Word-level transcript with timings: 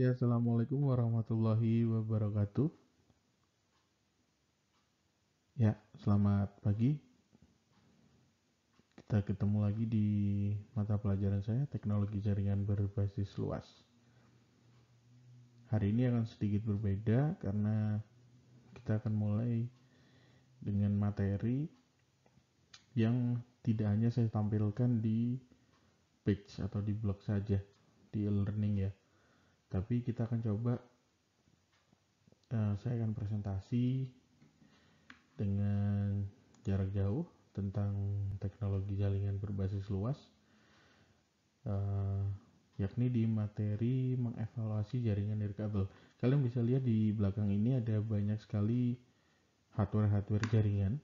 Ya, 0.00 0.16
Assalamualaikum 0.16 0.80
warahmatullahi 0.88 1.84
wabarakatuh. 1.84 2.72
Ya, 5.60 5.76
selamat 6.00 6.56
pagi. 6.64 6.96
Kita 8.96 9.20
ketemu 9.20 9.60
lagi 9.60 9.84
di 9.84 10.08
mata 10.72 10.96
pelajaran 10.96 11.44
saya, 11.44 11.68
Teknologi 11.68 12.16
Jaringan 12.16 12.64
Berbasis 12.64 13.28
Luas. 13.36 13.68
Hari 15.68 15.92
ini 15.92 16.08
akan 16.08 16.24
sedikit 16.24 16.64
berbeda 16.64 17.36
karena 17.36 18.00
kita 18.72 19.04
akan 19.04 19.12
mulai 19.12 19.68
dengan 20.64 20.96
materi 20.96 21.68
yang 22.96 23.36
tidak 23.60 23.92
hanya 23.92 24.08
saya 24.08 24.32
tampilkan 24.32 25.04
di 25.04 25.36
page 26.24 26.56
atau 26.56 26.80
di 26.80 26.96
blog 26.96 27.20
saja, 27.20 27.60
di 28.08 28.24
e-learning 28.24 28.88
ya 28.88 28.92
tapi 29.70 30.02
kita 30.02 30.26
akan 30.26 30.42
coba 30.42 30.82
uh, 32.52 32.74
saya 32.82 33.00
akan 33.00 33.14
presentasi 33.14 34.10
dengan 35.38 36.26
jarak 36.66 36.92
jauh 36.92 37.24
tentang 37.56 37.96
teknologi 38.42 38.98
jaringan 38.98 39.40
berbasis 39.40 39.86
luas 39.88 40.18
uh, 41.64 42.26
yakni 42.76 43.08
di 43.08 43.24
materi 43.24 44.18
mengevaluasi 44.18 45.00
jaringan 45.00 45.40
nirkabel 45.40 45.88
kalian 46.20 46.44
bisa 46.44 46.60
lihat 46.60 46.84
di 46.84 47.14
belakang 47.16 47.48
ini 47.48 47.80
ada 47.80 48.02
banyak 48.02 48.36
sekali 48.42 48.98
hardware-hardware 49.74 50.46
jaringan. 50.50 50.98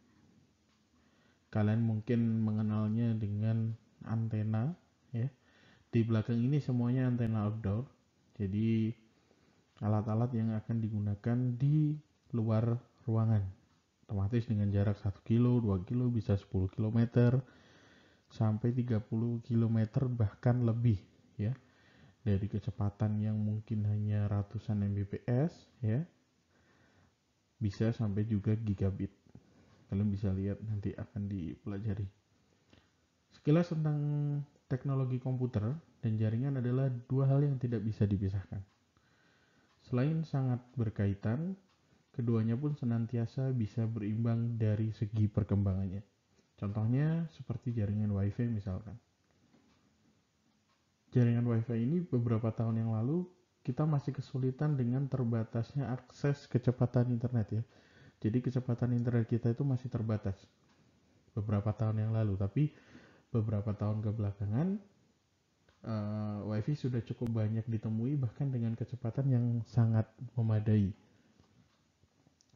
Kalian 1.49 1.83
mungkin 1.87 2.43
mengenalnya 2.43 3.15
dengan 3.17 3.73
antena 4.05 4.75
ya. 5.15 5.31
Di 5.89 6.05
belakang 6.05 6.37
ini 6.37 6.61
semuanya 6.61 7.09
antena 7.09 7.47
outdoor 7.49 7.89
jadi 8.37 8.93
alat-alat 9.81 10.31
yang 10.37 10.53
akan 10.53 10.77
digunakan 10.81 11.39
di 11.57 11.97
luar 12.37 12.77
ruangan. 13.09 13.45
Otomatis 14.07 14.47
dengan 14.47 14.71
jarak 14.71 15.01
1 15.01 15.25
kilo, 15.27 15.59
2 15.59 15.83
kilo, 15.89 16.07
bisa 16.13 16.39
10 16.39 16.71
km, 16.71 17.01
sampai 18.31 18.71
30 18.71 19.43
km 19.43 19.79
bahkan 20.13 20.63
lebih 20.63 21.01
ya. 21.41 21.57
Dari 22.27 22.47
kecepatan 22.51 23.23
yang 23.23 23.39
mungkin 23.39 23.87
hanya 23.87 24.27
ratusan 24.27 24.83
Mbps 24.83 25.53
ya. 25.83 26.03
Bisa 27.57 27.95
sampai 27.95 28.27
juga 28.27 28.53
gigabit. 28.53 29.15
Kalian 29.87 30.11
bisa 30.11 30.35
lihat 30.35 30.59
nanti 30.67 30.91
akan 30.93 31.31
dipelajari. 31.31 32.05
Sekilas 33.31 33.71
tentang 33.71 33.99
teknologi 34.67 35.23
komputer 35.23 35.75
dan 36.03 36.13
jaringan 36.19 36.59
adalah 36.59 36.91
dua 36.91 37.31
hal 37.31 37.43
yang 37.43 37.59
tidak 37.59 37.83
bisa 37.83 38.07
dipisahkan. 38.07 38.63
Selain 39.87 40.27
sangat 40.27 40.59
berkaitan, 40.75 41.55
keduanya 42.11 42.59
pun 42.59 42.75
senantiasa 42.75 43.55
bisa 43.55 43.87
berimbang 43.87 44.59
dari 44.59 44.91
segi 44.91 45.31
perkembangannya. 45.31 46.03
Contohnya 46.59 47.31
seperti 47.37 47.71
jaringan 47.71 48.11
WiFi 48.11 48.51
misalkan. 48.51 48.99
Jaringan 51.15 51.47
WiFi 51.47 51.77
ini 51.79 52.03
beberapa 52.03 52.51
tahun 52.51 52.83
yang 52.83 52.91
lalu 52.97 53.29
kita 53.63 53.87
masih 53.87 54.15
kesulitan 54.15 54.75
dengan 54.75 55.07
terbatasnya 55.07 55.91
akses 55.91 56.47
kecepatan 56.51 57.15
internet 57.15 57.47
ya. 57.51 57.63
Jadi 58.23 58.43
kecepatan 58.43 58.97
internet 58.97 59.29
kita 59.29 59.53
itu 59.53 59.63
masih 59.63 59.87
terbatas 59.93 60.39
beberapa 61.37 61.69
tahun 61.77 62.01
yang 62.01 62.13
lalu, 62.17 62.35
tapi 62.41 62.73
beberapa 63.31 63.75
tahun 63.75 64.03
kebelakangan 64.03 64.79
uh, 65.87 66.39
WiFi 66.47 66.75
sudah 66.77 67.01
cukup 67.03 67.43
banyak 67.43 67.67
ditemui 67.67 68.19
bahkan 68.19 68.51
dengan 68.51 68.75
kecepatan 68.79 69.27
yang 69.31 69.47
sangat 69.67 70.07
memadai. 70.35 70.91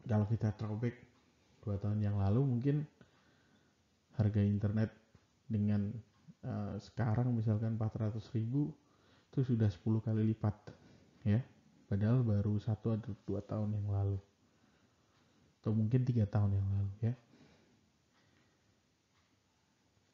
Kalau 0.07 0.25
kita 0.25 0.51
throwback 0.57 0.97
dua 1.61 1.77
tahun 1.77 2.01
yang 2.01 2.17
lalu 2.17 2.41
mungkin 2.41 2.75
harga 4.17 4.41
internet 4.41 4.89
dengan 5.45 5.93
uh, 6.43 6.75
sekarang 6.81 7.31
misalkan 7.31 7.77
400 7.77 8.17
ribu 8.33 8.73
itu 9.31 9.45
sudah 9.45 9.69
10 9.69 10.03
kali 10.03 10.21
lipat 10.35 10.55
ya. 11.23 11.39
Padahal 11.87 12.23
baru 12.23 12.55
satu 12.55 12.95
atau 12.95 13.11
dua 13.27 13.43
tahun 13.43 13.75
yang 13.75 13.87
lalu. 13.91 14.19
Atau 15.59 15.75
mungkin 15.75 16.07
tiga 16.07 16.23
tahun 16.23 16.55
yang 16.55 16.67
lalu 16.71 16.91
ya 17.03 17.13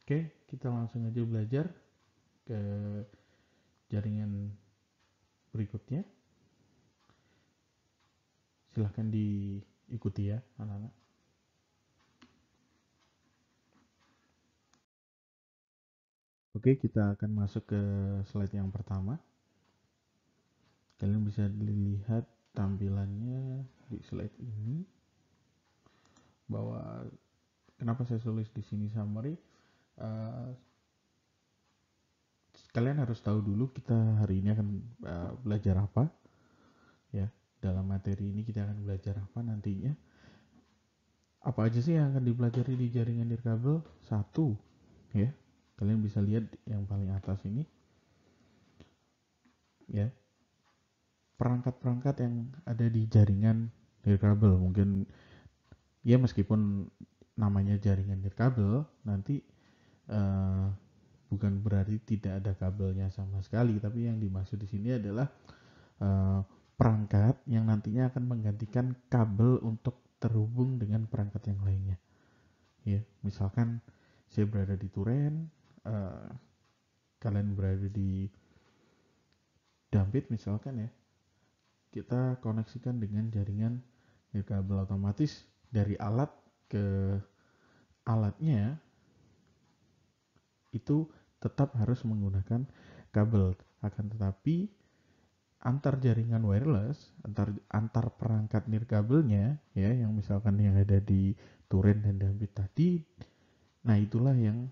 oke 0.07 0.47
kita 0.47 0.72
langsung 0.72 1.03
aja 1.03 1.19
belajar 1.19 1.68
ke 2.47 2.56
jaringan 3.91 4.56
berikutnya 5.51 6.07
silahkan 8.72 9.12
diikuti 9.12 10.31
ya 10.31 10.40
anak-anak 10.56 10.95
Oke, 16.57 16.74
kita 16.74 17.13
akan 17.13 17.45
masuk 17.45 17.69
ke 17.69 17.81
slide 18.34 18.50
yang 18.50 18.74
pertama. 18.74 19.22
Kalian 20.97 21.22
bisa 21.22 21.45
dilihat 21.45 22.25
tampilannya 22.57 23.62
di 23.94 24.01
slide 24.01 24.34
ini 24.41 24.81
bahwa 26.50 27.06
kenapa 27.78 28.09
saya 28.09 28.18
tulis 28.18 28.50
di 28.50 28.66
sini 28.66 28.89
summary. 28.89 29.38
Uh, 29.97 30.53
kalian 32.72 33.02
harus 33.02 33.18
tahu 33.25 33.41
dulu 33.41 33.74
kita 33.74 34.22
hari 34.22 34.46
ini 34.46 34.53
akan 34.53 34.68
uh, 35.03 35.31
belajar 35.41 35.81
apa. 35.81 36.13
Ya 37.09 37.34
dalam 37.58 37.90
materi 37.90 38.30
ini 38.30 38.46
kita 38.46 38.63
akan 38.63 38.86
belajar 38.86 39.18
apa 39.18 39.40
nantinya. 39.41 39.94
Apa 41.41 41.69
aja 41.69 41.81
sih 41.81 41.97
yang 41.97 42.13
akan 42.13 42.24
dipelajari 42.28 42.74
di 42.78 42.88
jaringan 42.91 43.31
nirkabel 43.31 43.80
satu 44.06 44.53
ya 45.16 45.31
kalian 45.80 46.03
bisa 46.03 46.19
lihat 46.22 46.46
yang 46.69 46.86
paling 46.86 47.09
atas 47.09 47.41
ini. 47.47 47.66
Ya 49.88 50.12
perangkat-perangkat 51.38 52.16
yang 52.22 52.52
ada 52.66 52.86
di 52.90 53.06
jaringan 53.07 53.69
nirkabel 54.03 54.57
mungkin 54.57 55.06
ya 56.02 56.18
meskipun 56.18 56.90
namanya 57.38 57.78
jaringan 57.78 58.19
nirkabel 58.25 58.84
nanti 59.06 59.46
uh, 60.12 60.68
bukan 61.28 61.59
berarti 61.59 62.00
tidak 62.03 62.44
ada 62.44 62.51
kabelnya 62.56 63.12
sama 63.12 63.44
sekali, 63.44 63.79
tapi 63.79 64.07
yang 64.07 64.19
dimaksud 64.19 64.59
di 64.59 64.68
sini 64.68 64.95
adalah 64.95 65.28
uh, 66.00 66.41
perangkat 66.78 67.41
yang 67.50 67.68
nantinya 67.68 68.12
akan 68.12 68.23
menggantikan 68.28 68.95
kabel 69.12 69.59
untuk 69.63 70.18
terhubung 70.18 70.79
dengan 70.79 71.06
perangkat 71.06 71.51
yang 71.51 71.62
lainnya. 71.62 71.97
Ya, 72.88 73.03
misalkan 73.22 73.84
saya 74.31 74.47
berada 74.47 74.79
di 74.79 74.88
Turen, 74.88 75.51
uh, 75.84 76.31
kalian 77.19 77.57
berada 77.57 77.88
di 77.91 78.29
Dampit 79.88 80.28
misalkan 80.28 80.84
ya, 80.84 80.89
kita 81.95 82.44
koneksikan 82.44 83.00
dengan 83.00 83.31
jaringan 83.31 83.79
kabel 84.45 84.84
otomatis 84.84 85.47
dari 85.72 85.97
alat 85.97 86.29
ke 86.69 87.18
alatnya 88.06 88.78
itu 90.77 91.09
tetap 91.41 91.73
harus 91.77 92.01
menggunakan 92.05 92.65
kabel. 93.09 93.57
Akan 93.81 94.09
tetapi 94.09 94.69
antar 95.61 95.97
jaringan 95.97 96.45
wireless, 96.45 97.13
antar 97.25 97.49
antar 97.73 98.13
perangkat 98.13 98.69
nirkabelnya 98.69 99.57
ya 99.73 99.89
yang 99.89 100.13
misalkan 100.13 100.61
yang 100.61 100.77
ada 100.77 101.01
di 101.01 101.33
Turen 101.67 102.05
dan 102.05 102.21
Dambit 102.21 102.53
tadi, 102.55 103.01
nah 103.83 103.99
itulah 103.99 104.38
yang 104.38 104.71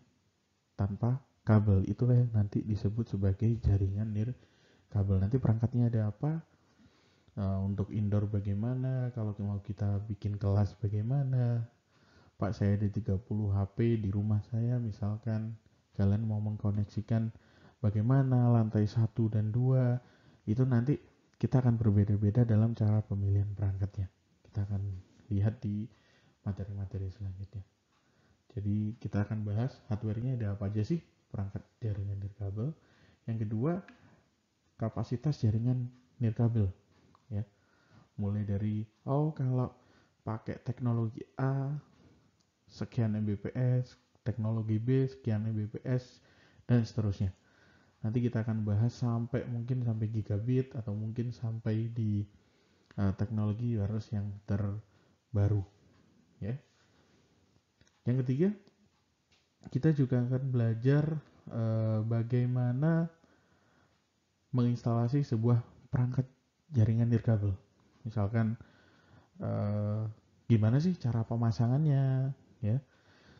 tanpa 0.79 1.19
kabel 1.43 1.83
itulah 1.85 2.16
yang 2.17 2.31
nanti 2.31 2.63
disebut 2.63 3.11
sebagai 3.11 3.49
jaringan 3.61 4.09
nirkabel. 4.16 5.22
Nanti 5.22 5.37
perangkatnya 5.37 5.91
ada 5.91 6.01
apa? 6.09 6.41
Uh, 7.35 7.67
untuk 7.67 7.91
indoor 7.91 8.31
bagaimana, 8.31 9.11
kalau 9.11 9.35
mau 9.43 9.59
kita 9.59 9.99
bikin 10.08 10.40
kelas 10.40 10.72
bagaimana, 10.79 11.67
Pak 12.40 12.55
saya 12.55 12.79
ada 12.79 12.87
30 12.87 13.19
HP 13.28 13.78
di 13.99 14.09
rumah 14.11 14.40
saya 14.47 14.79
misalkan 14.79 15.55
kalian 15.96 16.28
mau 16.28 16.40
mengkoneksikan 16.44 17.32
bagaimana 17.80 18.52
lantai 18.52 18.86
satu 18.86 19.32
dan 19.32 19.50
dua 19.50 20.00
itu 20.46 20.62
nanti 20.68 21.00
kita 21.36 21.59
akan 21.59 21.76
berbeda-beda 21.76 22.47
dalam 22.47 22.72
cara 22.78 23.03
pemilihan 23.03 23.50
perangkatnya. 23.52 24.08
Kita 24.46 24.64
akan 24.64 24.82
lihat 25.34 25.59
di 25.59 25.84
materi-materi 26.46 27.12
selanjutnya. 27.12 27.64
Jadi 28.56 28.96
kita 29.03 29.28
akan 29.28 29.44
bahas 29.44 29.76
hardware-nya 29.92 30.40
ada 30.40 30.56
apa 30.56 30.72
aja 30.72 30.86
sih 30.86 31.03
perangkat 31.28 31.59
jaringan 31.84 32.24
nirkabel. 32.24 32.72
Yang 33.28 33.38
kedua 33.50 33.84
kapasitas 34.80 35.44
jaringan 35.44 35.92
nirkabel 36.24 36.72
ya. 37.28 37.44
Mulai 38.16 38.47
dari 38.47 38.88
oh 39.03 39.36
kalau 39.36 39.76
pakai 40.24 40.64
teknologi 40.64 41.20
A 41.36 41.76
sekian 42.72 43.20
Mbps 43.20 44.04
teknologi 44.25 44.81
B 44.81 45.05
sekian 45.05 45.45
Mbps 45.45 46.19
dan 46.66 46.81
seterusnya. 46.81 47.29
nanti 48.05 48.22
kita 48.22 48.45
akan 48.45 48.61
bahas 48.61 48.93
sampai 48.93 49.49
mungkin 49.49 49.81
sampai 49.81 50.05
gigabit 50.13 50.77
atau 50.77 50.93
mungkin 50.93 51.33
sampai 51.33 51.89
di 51.89 52.22
uh, 53.01 53.09
teknologi 53.17 53.73
wireless 53.73 54.13
yang 54.13 54.29
terbaru 54.45 55.66
ya. 56.37 56.53
Yang 58.05 58.17
ketiga 58.22 58.49
kita 59.73 59.89
juga 59.97 60.22
akan 60.22 60.43
belajar 60.53 61.17
uh, 61.49 62.05
bagaimana 62.05 63.09
menginstalasi 64.53 65.25
sebuah 65.25 65.66
perangkat 65.89 66.29
jaringan 66.72 67.09
nirkabel. 67.09 67.57
Misalkan 68.05 68.53
uh, 69.41 70.05
gimana 70.45 70.77
sih 70.77 70.93
cara 70.95 71.25
pemasangannya 71.25 72.31
ya? 72.61 72.77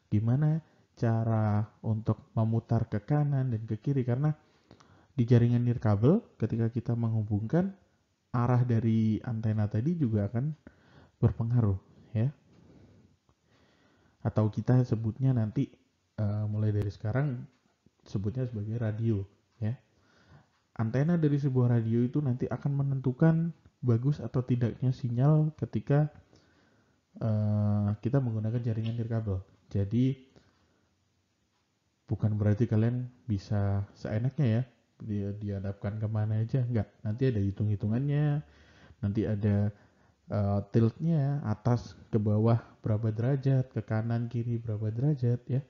Gimana 0.10 0.60
cara 0.96 1.68
untuk 1.84 2.32
memutar 2.34 2.88
ke 2.88 3.04
kanan 3.04 3.52
dan 3.52 3.64
ke 3.68 3.76
kiri. 3.80 4.02
Karena 4.08 4.32
di 5.16 5.24
jaringan 5.24 5.64
nirkabel 5.64 6.24
ketika 6.40 6.72
kita 6.72 6.96
menghubungkan 6.96 7.76
arah 8.36 8.64
dari 8.68 9.20
antena 9.24 9.68
tadi 9.68 9.96
juga 9.96 10.28
akan 10.32 10.56
berpengaruh 11.20 11.80
ya. 12.16 12.28
Atau 14.26 14.50
kita 14.50 14.82
sebutnya 14.84 15.32
nanti 15.32 15.70
uh, 16.18 16.50
mulai 16.50 16.74
dari 16.74 16.90
sekarang 16.90 17.46
sebutnya 18.04 18.48
sebagai 18.48 18.80
radio 18.80 19.22
ya. 19.62 19.76
Antena 20.76 21.16
dari 21.16 21.40
sebuah 21.40 21.80
radio 21.80 22.04
itu 22.04 22.20
nanti 22.20 22.50
akan 22.52 22.72
menentukan 22.84 23.56
bagus 23.86 24.20
atau 24.20 24.42
tidaknya 24.42 24.92
sinyal 24.92 25.54
ketika 25.56 26.10
uh, 27.22 27.94
kita 28.02 28.18
menggunakan 28.18 28.60
jaringan 28.60 28.98
nirkabel 28.98 29.46
jadi 29.70 30.18
bukan 32.06 32.38
berarti 32.38 32.70
kalian 32.70 33.10
bisa 33.26 33.86
seenaknya 33.98 34.46
ya 34.46 34.64
dia 35.04 35.28
dihadapkan 35.36 36.00
ke 36.00 36.08
mana 36.08 36.40
aja 36.40 36.64
enggak. 36.64 36.88
Nanti 37.04 37.28
ada 37.28 37.42
hitung 37.42 37.68
hitungannya 37.68 38.40
nanti 39.04 39.28
ada 39.28 39.70
uh, 40.32 40.64
tiltnya 40.72 41.44
atas 41.44 41.94
ke 42.10 42.16
bawah 42.16 42.58
berapa 42.80 43.12
derajat 43.12 43.70
ke 43.76 43.82
kanan 43.84 44.32
kiri 44.32 44.62
berapa 44.62 44.88
derajat 44.94 45.42
ya. 45.52 45.62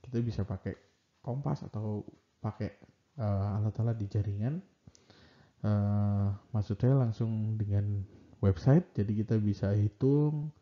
Kita 0.00 0.22
bisa 0.24 0.46
pakai 0.46 0.72
kompas 1.20 1.66
atau 1.66 2.06
pakai 2.40 2.70
uh, 3.20 3.58
alat-alat 3.60 3.98
di 3.98 4.06
jaringan. 4.08 4.62
Uh, 5.66 6.30
maksud 6.54 6.78
saya 6.78 6.94
langsung 6.94 7.58
dengan 7.58 8.04
website 8.44 8.84
jadi 8.92 9.24
kita 9.24 9.34
bisa 9.40 9.72
hitung 9.72 10.52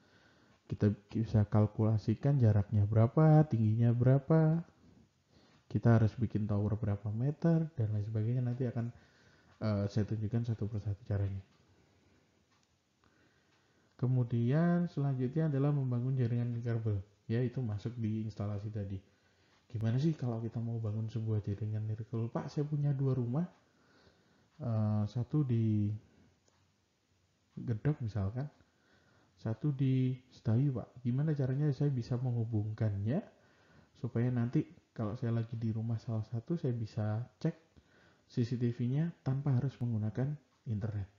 kita 0.70 0.94
bisa 1.12 1.44
kalkulasikan 1.44 2.40
jaraknya 2.40 2.88
berapa 2.88 3.44
tingginya 3.50 3.92
berapa 3.92 4.64
kita 5.68 5.98
harus 5.98 6.12
bikin 6.14 6.44
tower 6.44 6.76
berapa 6.76 7.08
meter 7.10 7.66
dan 7.74 7.88
lain 7.90 8.06
sebagainya 8.06 8.42
nanti 8.44 8.68
akan 8.68 8.92
uh, 9.64 9.84
saya 9.88 10.04
tunjukkan 10.06 10.54
satu 10.54 10.68
persatu 10.68 11.00
caranya. 11.08 11.42
Kemudian 13.94 14.90
selanjutnya 14.90 15.48
adalah 15.48 15.72
membangun 15.72 16.18
jaringan 16.18 16.52
kabel 16.60 17.00
ya 17.24 17.40
itu 17.40 17.64
masuk 17.64 17.96
di 17.96 18.26
instalasi 18.26 18.68
tadi. 18.68 19.00
Gimana 19.70 19.96
sih 19.98 20.12
kalau 20.14 20.38
kita 20.38 20.60
mau 20.60 20.76
bangun 20.78 21.08
sebuah 21.08 21.40
jaringan 21.42 21.88
kabel 21.96 22.28
pak 22.28 22.52
saya 22.52 22.68
punya 22.68 22.92
dua 22.92 23.16
rumah. 23.16 23.46
Uh, 24.54 25.02
satu 25.10 25.42
di 25.42 25.90
Gedok 27.54 28.02
misalkan. 28.02 28.46
Satu 29.38 29.70
di 29.74 30.14
Setayu 30.30 30.74
pak. 30.74 30.90
Gimana 31.02 31.34
caranya 31.34 31.70
saya 31.70 31.90
bisa 31.90 32.18
menghubungkannya 32.18 33.22
supaya 33.98 34.28
nanti 34.28 34.66
kalau 34.94 35.18
saya 35.18 35.34
lagi 35.34 35.58
di 35.58 35.74
rumah 35.74 35.98
salah 35.98 36.22
satu 36.30 36.54
saya 36.54 36.70
bisa 36.70 37.26
cek 37.42 37.64
CCTV-nya 38.30 39.10
tanpa 39.26 39.58
harus 39.58 39.74
menggunakan 39.82 40.32
internet. 40.70 41.10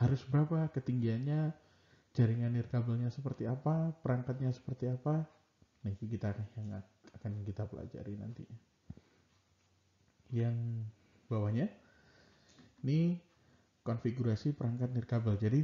Harus 0.00 0.24
berapa 0.26 0.66
ketinggiannya, 0.74 1.54
jaringan 2.16 2.52
nirkabelnya 2.52 3.12
seperti 3.12 3.46
apa, 3.46 3.94
perangkatnya 4.02 4.50
seperti 4.50 4.90
apa. 4.90 5.22
Nah 5.84 5.88
itu 5.92 6.10
kita 6.10 6.34
yang 6.58 6.82
akan 7.20 7.32
kita 7.46 7.68
pelajari 7.70 8.18
nantinya. 8.18 8.58
Yang 10.32 10.56
bawahnya 11.28 11.68
ini 12.82 13.20
konfigurasi 13.86 14.56
perangkat 14.58 14.90
nirkabel. 14.90 15.38
Jadi 15.38 15.60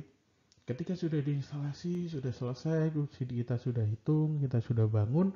ketika 0.69 0.95
sudah 0.95 1.19
diinstalasi, 1.19 2.13
sudah 2.13 2.31
selesai, 2.31 2.95
kita 3.17 3.57
sudah 3.59 3.83
hitung, 3.83 4.39
kita 4.45 4.63
sudah 4.63 4.87
bangun, 4.87 5.35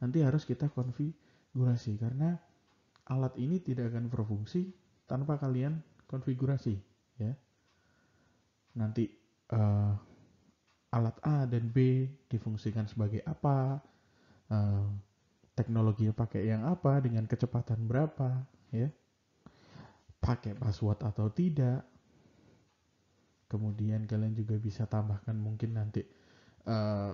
nanti 0.00 0.24
harus 0.24 0.48
kita 0.48 0.72
konfigurasi. 0.72 2.00
Karena 2.00 2.34
alat 3.08 3.36
ini 3.36 3.60
tidak 3.60 3.92
akan 3.94 4.08
berfungsi 4.08 4.72
tanpa 5.04 5.36
kalian 5.36 5.80
konfigurasi 6.08 6.74
ya. 7.20 7.32
Nanti 8.76 9.06
uh, 9.52 9.94
alat 10.90 11.16
A 11.22 11.46
dan 11.46 11.70
B 11.70 12.08
difungsikan 12.26 12.88
sebagai 12.90 13.22
apa 13.22 13.78
uh, 14.50 14.88
teknologinya 15.54 16.16
pakai 16.16 16.48
yang 16.50 16.66
apa 16.66 16.98
dengan 17.04 17.28
kecepatan 17.28 17.84
berapa 17.86 18.46
ya. 18.72 18.88
Pakai 20.20 20.52
password 20.52 21.00
atau 21.00 21.32
tidak. 21.32 21.84
Kemudian 23.50 24.06
kalian 24.06 24.30
juga 24.36 24.54
bisa 24.62 24.86
tambahkan 24.86 25.34
mungkin 25.34 25.74
nanti 25.74 26.06
uh, 26.70 27.10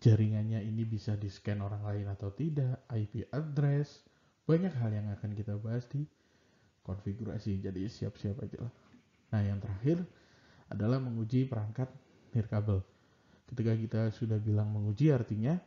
jaringannya 0.00 0.60
ini 0.60 0.84
bisa 0.84 1.16
di 1.16 1.32
scan 1.32 1.64
orang 1.64 1.82
lain 1.84 2.06
atau 2.12 2.28
tidak, 2.32 2.84
IP 2.92 3.28
address, 3.32 4.04
banyak 4.44 4.72
hal 4.76 4.90
yang 4.92 5.08
akan 5.16 5.32
kita 5.32 5.56
bahas 5.56 5.88
di 5.88 6.04
konfigurasi. 6.84 7.58
Jadi 7.58 7.88
siap-siap 7.88 8.36
aja 8.44 8.58
lah. 8.62 8.74
Nah 9.34 9.40
yang 9.42 9.58
terakhir 9.58 10.04
adalah 10.70 11.02
menguji 11.02 11.48
perangkat 11.48 11.90
nirkabel. 12.36 12.84
Ketika 13.46 13.72
kita 13.74 14.02
sudah 14.10 14.38
bilang 14.42 14.70
menguji 14.74 15.10
artinya 15.14 15.58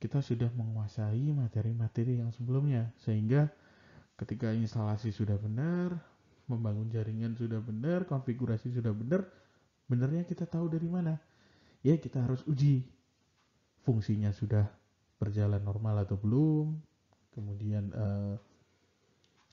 kita 0.00 0.24
sudah 0.24 0.48
menguasai 0.56 1.28
materi-materi 1.36 2.24
yang 2.24 2.32
sebelumnya 2.32 2.88
sehingga 3.04 3.52
ketika 4.16 4.48
instalasi 4.52 5.12
sudah 5.12 5.36
benar, 5.36 5.92
membangun 6.48 6.88
jaringan 6.88 7.36
sudah 7.36 7.60
benar, 7.60 8.08
konfigurasi 8.08 8.72
sudah 8.72 8.96
benar, 8.96 9.28
benernya 9.92 10.24
kita 10.24 10.48
tahu 10.48 10.72
dari 10.72 10.88
mana. 10.88 11.20
Ya 11.84 11.96
kita 11.96 12.20
harus 12.20 12.44
uji 12.48 12.99
fungsinya 13.84 14.30
sudah 14.34 14.68
berjalan 15.20 15.60
normal 15.60 16.04
atau 16.04 16.16
belum, 16.16 16.76
kemudian 17.36 17.92
uh, 17.92 18.34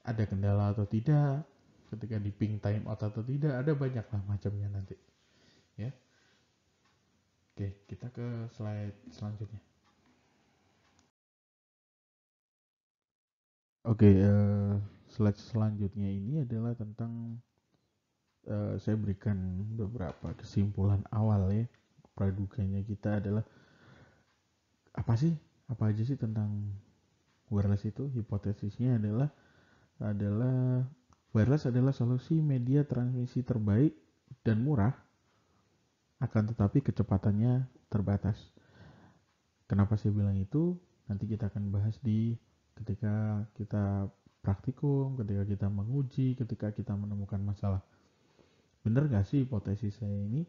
ada 0.07 0.23
kendala 0.23 0.71
atau 0.71 0.87
tidak, 0.87 1.43
ketika 1.91 2.15
di 2.19 2.31
ping 2.31 2.59
time 2.59 2.87
out 2.87 3.03
atau 3.03 3.19
tidak, 3.23 3.51
ada 3.51 3.71
banyak 3.75 4.05
lah 4.07 4.21
macamnya 4.27 4.71
nanti. 4.71 4.95
Ya. 5.75 5.91
Oke, 7.51 7.73
kita 7.89 8.07
ke 8.13 8.47
slide 8.55 8.95
selanjutnya. 9.11 9.61
Oke, 13.87 14.07
uh, 14.19 14.75
slide 15.07 15.39
selanjutnya 15.39 16.11
ini 16.11 16.43
adalah 16.43 16.75
tentang 16.75 17.39
uh, 18.47 18.75
saya 18.79 18.99
berikan 18.99 19.63
beberapa 19.79 20.35
kesimpulan 20.35 21.03
awal 21.11 21.51
ya. 21.55 21.63
Praduganya 22.17 22.83
kita 22.83 23.23
adalah 23.23 23.47
apa 24.97 25.13
sih? 25.13 25.37
Apa 25.69 25.93
aja 25.93 26.01
sih 26.01 26.17
tentang 26.17 26.73
wireless 27.53 27.85
itu? 27.85 28.09
Hipotesisnya 28.17 28.97
adalah 28.97 29.29
adalah 30.01 30.83
wireless 31.31 31.69
adalah 31.69 31.93
solusi 31.93 32.41
media 32.41 32.81
transmisi 32.81 33.45
terbaik 33.45 33.93
dan 34.41 34.65
murah 34.65 34.93
akan 36.17 36.49
tetapi 36.49 36.81
kecepatannya 36.81 37.69
terbatas. 37.93 38.41
Kenapa 39.69 39.99
saya 40.01 40.17
bilang 40.17 40.35
itu? 40.35 40.73
Nanti 41.05 41.29
kita 41.29 41.53
akan 41.53 41.69
bahas 41.69 41.95
di 42.01 42.33
ketika 42.73 43.45
kita 43.53 44.09
praktikum 44.41 45.17
ketika 45.17 45.43
kita 45.43 45.67
menguji 45.67 46.33
ketika 46.33 46.73
kita 46.73 46.97
menemukan 46.97 47.41
masalah. 47.43 47.83
Benar 48.81 49.11
gak 49.11 49.27
sih 49.27 49.43
hipotesis 49.43 49.99
saya 49.99 50.15
ini? 50.15 50.47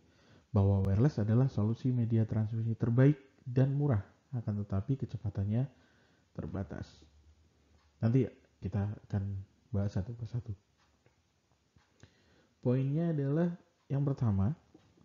Bahwa 0.54 0.80
wireless 0.86 1.20
adalah 1.20 1.50
solusi 1.52 1.92
media 1.92 2.24
transmisi 2.24 2.72
terbaik 2.78 3.18
dan 3.44 3.74
murah 3.76 4.00
akan 4.36 4.64
tetapi 4.64 5.00
kecepatannya 5.00 5.64
terbatas. 6.36 6.86
Nanti 7.98 8.28
kita 8.60 8.92
akan 9.08 9.22
bahas 9.72 9.94
satu 9.96 10.12
persatu. 10.14 10.52
Poinnya 12.58 13.14
adalah 13.14 13.54
yang 13.88 14.04
pertama, 14.04 14.52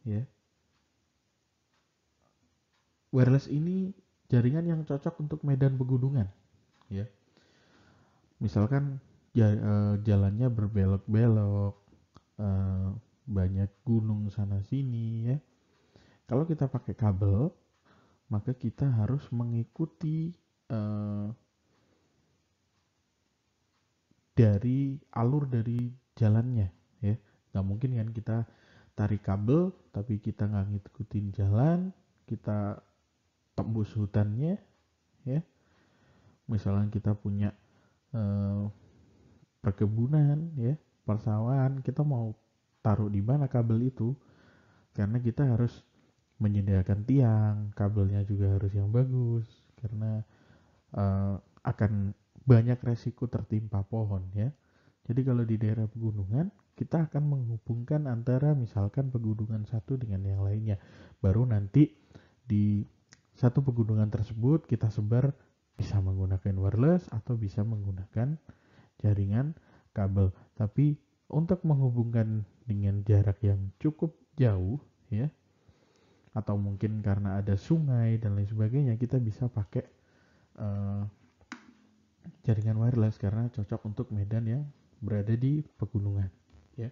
ya. 0.03 0.25
Wireless 3.13 3.45
ini 3.47 3.93
jaringan 4.27 4.65
yang 4.65 4.81
cocok 4.83 5.21
untuk 5.21 5.39
medan 5.45 5.77
pegunungan, 5.77 6.27
ya. 6.89 7.05
Misalkan 8.41 8.99
eh, 9.37 9.95
jalannya 10.01 10.49
berbelok-belok, 10.49 11.75
eh, 12.41 12.89
banyak 13.23 13.71
gunung 13.87 14.27
sana 14.33 14.59
sini, 14.65 15.31
ya. 15.31 15.37
Kalau 16.27 16.43
kita 16.49 16.67
pakai 16.67 16.97
kabel, 16.97 17.53
maka 18.33 18.57
kita 18.57 18.89
harus 18.89 19.21
mengikuti 19.29 20.33
uh, 20.73 21.29
dari 24.33 24.97
alur 25.13 25.45
dari 25.45 25.93
jalannya 26.17 26.73
ya. 27.05 27.15
Nggak 27.53 27.65
mungkin 27.69 27.89
kan 27.93 28.09
kita 28.09 28.37
tarik 28.97 29.21
kabel 29.21 29.69
tapi 29.93 30.17
kita 30.17 30.49
nggak 30.49 30.73
ngikutin 30.73 31.25
jalan 31.37 31.79
kita 32.25 32.81
tembus 33.53 33.93
hutannya 33.93 34.57
ya. 35.29 35.41
Misalnya 36.49 36.89
kita 36.89 37.13
punya 37.13 37.53
eh, 38.11 38.63
perkebunan 39.61 40.57
ya 40.59 40.75
persawahan 41.07 41.79
kita 41.85 42.01
mau 42.03 42.33
taruh 42.83 43.07
di 43.07 43.21
mana 43.21 43.45
kabel 43.47 43.87
itu? 43.87 44.17
Karena 44.91 45.21
kita 45.21 45.45
harus 45.45 45.85
menyediakan 46.43 47.07
tiang 47.07 47.71
kabelnya 47.71 48.27
juga 48.27 48.59
harus 48.59 48.75
yang 48.75 48.91
bagus 48.91 49.47
karena 49.79 50.19
eh, 50.91 51.35
akan 51.63 52.11
banyak 52.43 52.75
resiko 52.83 53.31
tertimpa 53.31 53.87
pohon 53.87 54.27
ya 54.35 54.51
jadi 55.07 55.21
kalau 55.23 55.43
di 55.43 55.55
daerah 55.59 55.87
pegunungan 55.87 56.51
kita 56.73 57.05
akan 57.11 57.23
menghubungkan 57.29 58.09
antara 58.09 58.57
misalkan 58.57 59.13
pegunungan 59.13 59.67
satu 59.69 59.99
dengan 59.99 60.25
yang 60.25 60.41
lainnya. 60.41 60.81
Baru 61.21 61.45
nanti 61.45 61.93
di 62.43 62.81
satu 63.35 63.61
pegunungan 63.61 64.09
tersebut 64.09 64.65
kita 64.65 64.89
sebar 64.89 65.35
bisa 65.77 65.99
menggunakan 66.01 66.53
wireless 66.57 67.09
atau 67.13 67.37
bisa 67.37 67.61
menggunakan 67.61 68.39
jaringan 69.01 69.53
kabel. 69.93 70.33
Tapi 70.57 70.97
untuk 71.29 71.61
menghubungkan 71.67 72.45
dengan 72.65 73.03
jarak 73.05 73.41
yang 73.43 73.73
cukup 73.77 74.15
jauh 74.39 74.81
ya 75.13 75.29
atau 76.33 76.57
mungkin 76.57 77.05
karena 77.05 77.39
ada 77.39 77.53
sungai 77.53 78.17
dan 78.17 78.33
lain 78.33 78.49
sebagainya 78.49 78.97
kita 78.97 79.21
bisa 79.21 79.45
pakai 79.45 79.85
uh, 80.57 81.05
jaringan 82.43 82.79
wireless 82.79 83.15
karena 83.15 83.47
cocok 83.51 83.81
untuk 83.87 84.07
medan 84.11 84.43
yang 84.47 84.63
berada 85.03 85.35
di 85.35 85.63
pegunungan 85.79 86.31
ya. 86.79 86.91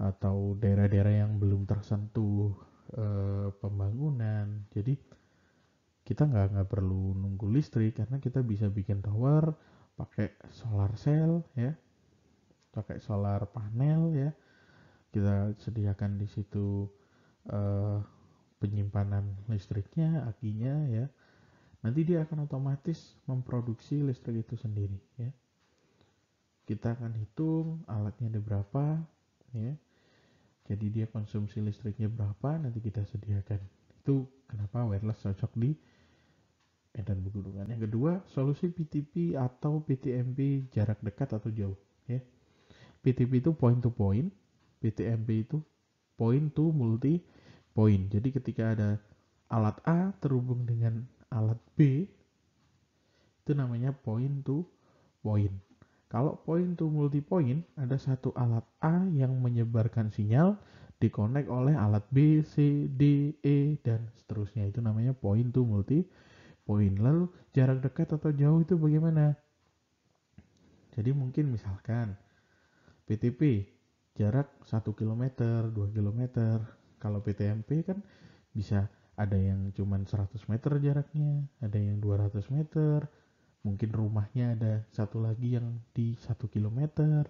Atau 0.00 0.56
daerah-daerah 0.58 1.26
yang 1.26 1.38
belum 1.38 1.66
tersentuh 1.68 2.54
e, 2.90 3.06
pembangunan. 3.60 4.66
Jadi 4.72 4.96
kita 6.02 6.26
nggak 6.26 6.56
nggak 6.56 6.68
perlu 6.70 7.14
nunggu 7.14 7.46
listrik 7.52 8.00
karena 8.02 8.18
kita 8.18 8.42
bisa 8.42 8.66
bikin 8.66 8.98
tower 9.04 9.54
pakai 9.94 10.34
solar 10.50 10.94
cell 10.98 11.46
ya. 11.54 11.74
Pakai 12.74 12.98
solar 12.98 13.46
panel 13.50 14.14
ya. 14.14 14.30
Kita 15.10 15.52
sediakan 15.58 16.22
di 16.22 16.26
situ 16.30 16.86
e, 17.48 17.58
penyimpanan 18.60 19.24
listriknya 19.48 20.28
akinya 20.28 20.74
ya. 20.90 21.06
Nanti 21.80 22.04
dia 22.04 22.28
akan 22.28 22.44
otomatis 22.44 23.16
memproduksi 23.24 24.04
listrik 24.04 24.44
itu 24.44 24.56
sendiri 24.60 25.00
ya. 25.16 25.32
Kita 26.68 26.92
akan 26.92 27.16
hitung 27.16 27.82
alatnya 27.88 28.36
ada 28.36 28.40
berapa 28.40 29.00
ya. 29.56 29.72
Jadi 30.70 30.86
dia 30.92 31.06
konsumsi 31.10 31.58
listriknya 31.58 32.06
berapa 32.06 32.60
nanti 32.60 32.78
kita 32.78 33.02
sediakan. 33.08 33.58
Itu 34.04 34.28
kenapa 34.46 34.86
wireless 34.86 35.24
cocok 35.24 35.52
di 35.56 35.72
medan 36.94 37.22
pegunungan. 37.22 37.66
Yang 37.70 37.90
kedua 37.90 38.12
solusi 38.30 38.70
PTP 38.70 39.38
atau 39.38 39.82
PTMP 39.82 40.68
jarak 40.70 40.98
dekat 41.00 41.32
atau 41.32 41.50
jauh 41.50 41.78
ya. 42.06 42.20
PTP 43.00 43.40
itu 43.40 43.50
point 43.56 43.80
to 43.80 43.88
point 43.88 44.28
PTMP 44.80 45.48
itu 45.48 45.58
point 46.20 46.52
to 46.52 46.68
multi 46.68 47.24
point 47.72 48.12
jadi 48.12 48.28
ketika 48.28 48.76
ada 48.76 49.00
alat 49.48 49.80
A 49.88 50.12
terhubung 50.20 50.68
dengan 50.68 51.08
alat 51.32 51.56
B 51.72 52.04
itu 53.40 53.56
namanya 53.56 53.96
point 53.96 54.44
to 54.44 54.68
point 55.24 55.56
kalau 56.10 56.42
point 56.42 56.74
to 56.74 56.90
multi 56.90 57.22
point, 57.22 57.62
ada 57.78 57.94
satu 57.94 58.34
alat 58.34 58.66
A 58.82 59.06
yang 59.14 59.30
menyebarkan 59.38 60.10
sinyal 60.10 60.58
dikonek 60.98 61.46
oleh 61.46 61.78
alat 61.78 62.02
B, 62.10 62.42
C, 62.42 62.90
D, 62.90 63.30
E, 63.46 63.78
dan 63.86 64.10
seterusnya. 64.18 64.66
Itu 64.66 64.82
namanya 64.82 65.14
point 65.14 65.54
to 65.54 65.62
multi 65.62 66.02
point. 66.66 66.98
Lalu 66.98 67.30
jarak 67.54 67.86
dekat 67.86 68.10
atau 68.10 68.34
jauh 68.34 68.58
itu 68.58 68.74
bagaimana? 68.74 69.38
Jadi 70.98 71.14
mungkin 71.14 71.54
misalkan 71.54 72.18
PTP 73.06 73.70
jarak 74.20 74.52
1 74.68 74.84
km, 74.92 75.24
2 75.72 75.96
km. 75.96 76.20
Kalau 77.00 77.24
PTMP 77.24 77.80
kan 77.80 78.04
bisa 78.52 78.92
ada 79.16 79.36
yang 79.40 79.72
cuma 79.72 79.96
100 79.96 80.36
meter 80.52 80.72
jaraknya, 80.76 81.48
ada 81.64 81.80
yang 81.80 81.96
200 82.04 82.44
meter, 82.52 83.08
mungkin 83.64 83.88
rumahnya 83.88 84.56
ada 84.56 84.72
satu 84.92 85.24
lagi 85.24 85.56
yang 85.56 85.80
di 85.96 86.12
satu 86.20 86.52
kilometer. 86.52 87.24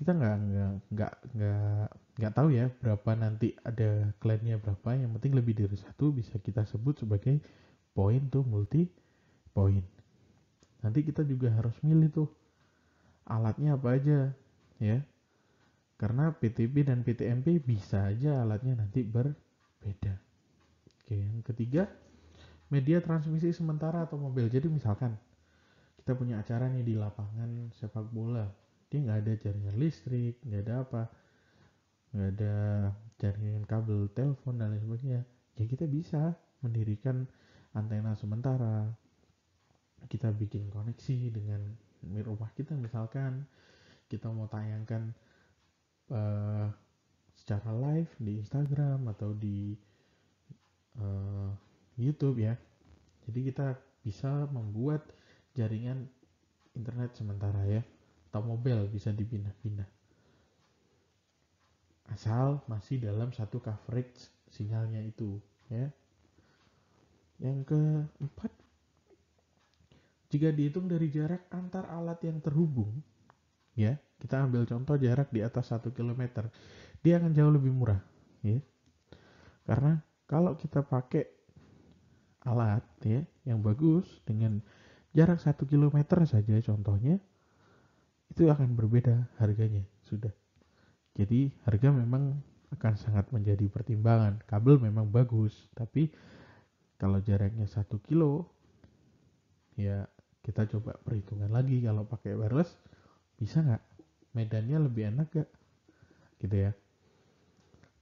Kita 0.00 0.16
nggak 0.16 0.36
nggak 0.40 0.72
nggak 0.96 1.14
nggak 1.36 1.88
nggak 2.16 2.32
tahu 2.32 2.48
ya 2.56 2.72
berapa 2.80 3.10
nanti 3.20 3.52
ada 3.60 4.16
klaimnya 4.16 4.56
berapa. 4.56 4.96
Yang 4.96 5.20
penting 5.20 5.32
lebih 5.36 5.54
dari 5.60 5.76
satu 5.76 6.16
bisa 6.16 6.40
kita 6.40 6.64
sebut 6.64 7.04
sebagai 7.04 7.36
poin 7.92 8.24
tuh 8.32 8.40
multi 8.40 8.88
poin. 9.52 9.84
Nanti 10.80 11.04
kita 11.04 11.20
juga 11.28 11.52
harus 11.52 11.76
milih 11.84 12.08
tuh 12.08 12.28
alatnya 13.28 13.76
apa 13.76 13.88
aja 14.00 14.32
ya 14.80 15.04
karena 16.00 16.32
PTP 16.32 16.88
dan 16.88 17.04
PTMP 17.04 17.60
bisa 17.60 18.08
aja 18.08 18.40
alatnya 18.40 18.80
nanti 18.80 19.04
berbeda 19.04 20.16
oke 21.04 21.12
yang 21.12 21.44
ketiga 21.44 21.84
media 22.70 23.02
transmisi 23.02 23.50
sementara 23.50 24.06
atau 24.06 24.16
mobil. 24.16 24.46
Jadi 24.46 24.70
misalkan 24.70 25.18
kita 26.00 26.14
punya 26.16 26.40
acara 26.40 26.70
nih 26.70 26.86
di 26.86 26.94
lapangan 26.96 27.74
sepak 27.76 28.08
bola, 28.14 28.46
dia 28.88 28.98
nggak 29.02 29.18
ada 29.26 29.32
jaringan 29.36 29.76
listrik, 29.76 30.40
nggak 30.46 30.62
ada 30.64 30.74
apa, 30.86 31.02
nggak 32.14 32.30
ada 32.38 32.54
jaringan 33.20 33.66
kabel 33.66 34.08
telepon 34.14 34.56
dan 34.56 34.72
lain 34.72 34.82
sebagainya. 34.86 35.20
Ya 35.58 35.64
kita 35.66 35.84
bisa 35.84 36.38
mendirikan 36.64 37.26
antena 37.74 38.16
sementara. 38.16 38.88
Kita 40.08 40.32
bikin 40.32 40.72
koneksi 40.72 41.18
dengan 41.28 41.60
rumah 42.24 42.48
kita 42.56 42.72
misalkan 42.72 43.44
kita 44.08 44.32
mau 44.32 44.48
tayangkan 44.48 45.12
uh, 46.10 46.68
secara 47.34 47.70
live 47.72 48.10
di 48.20 48.42
Instagram 48.42 49.08
atau 49.16 49.32
di 49.32 49.74
uh, 51.00 51.50
YouTube 51.96 52.42
ya. 52.42 52.54
Jadi 53.26 53.50
kita 53.50 53.74
bisa 54.04 54.48
membuat 54.50 55.06
jaringan 55.54 56.08
internet 56.74 57.16
sementara 57.16 57.62
ya 57.66 57.82
atau 58.30 58.46
mobil 58.46 58.86
bisa 58.86 59.10
dipindah-pindah. 59.10 59.88
Asal 62.10 62.62
masih 62.66 62.98
dalam 63.02 63.30
satu 63.30 63.62
coverage 63.62 64.30
sinyalnya 64.50 65.02
itu 65.02 65.38
ya. 65.70 65.90
Yang 67.40 67.72
keempat, 67.72 68.52
jika 70.28 70.52
dihitung 70.52 70.86
dari 70.90 71.08
jarak 71.08 71.48
antar 71.48 71.88
alat 71.88 72.20
yang 72.20 72.38
terhubung, 72.44 73.00
ya, 73.74 73.98
kita 74.22 74.44
ambil 74.44 74.66
contoh 74.66 74.96
jarak 75.00 75.28
di 75.34 75.40
atas 75.40 75.70
1 75.72 75.90
km, 75.92 76.48
dia 77.00 77.18
akan 77.18 77.32
jauh 77.32 77.52
lebih 77.52 77.72
murah, 77.72 78.00
ya. 78.44 78.60
Karena 79.64 80.02
kalau 80.30 80.54
kita 80.58 80.82
pakai 80.82 81.26
alat 82.44 82.84
ya 83.04 83.20
yang 83.44 83.60
bagus 83.60 84.06
dengan 84.24 84.64
jarak 85.12 85.42
satu 85.42 85.68
kilometer 85.68 86.24
saja 86.24 86.56
contohnya 86.64 87.20
itu 88.30 88.46
akan 88.46 88.78
berbeda 88.78 89.28
harganya 89.42 89.82
sudah. 90.06 90.30
Jadi 91.18 91.50
harga 91.66 91.90
memang 91.90 92.38
akan 92.70 92.94
sangat 92.94 93.26
menjadi 93.34 93.66
pertimbangan. 93.66 94.38
Kabel 94.46 94.78
memang 94.78 95.10
bagus 95.10 95.52
tapi 95.74 96.14
kalau 96.96 97.18
jaraknya 97.18 97.66
satu 97.66 97.98
kilo 97.98 98.46
ya 99.74 100.06
kita 100.40 100.70
coba 100.70 100.96
perhitungan 101.02 101.50
lagi 101.50 101.82
kalau 101.82 102.06
pakai 102.06 102.38
wireless 102.38 102.70
bisa 103.40 103.64
nggak 103.64 103.82
medannya 104.36 104.78
lebih 104.86 105.10
enak 105.10 105.28
gak 105.32 105.50
gitu 106.44 106.56
ya 106.68 106.72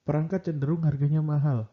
perangkat 0.03 0.51
cenderung 0.51 0.83
harganya 0.83 1.23
mahal 1.23 1.71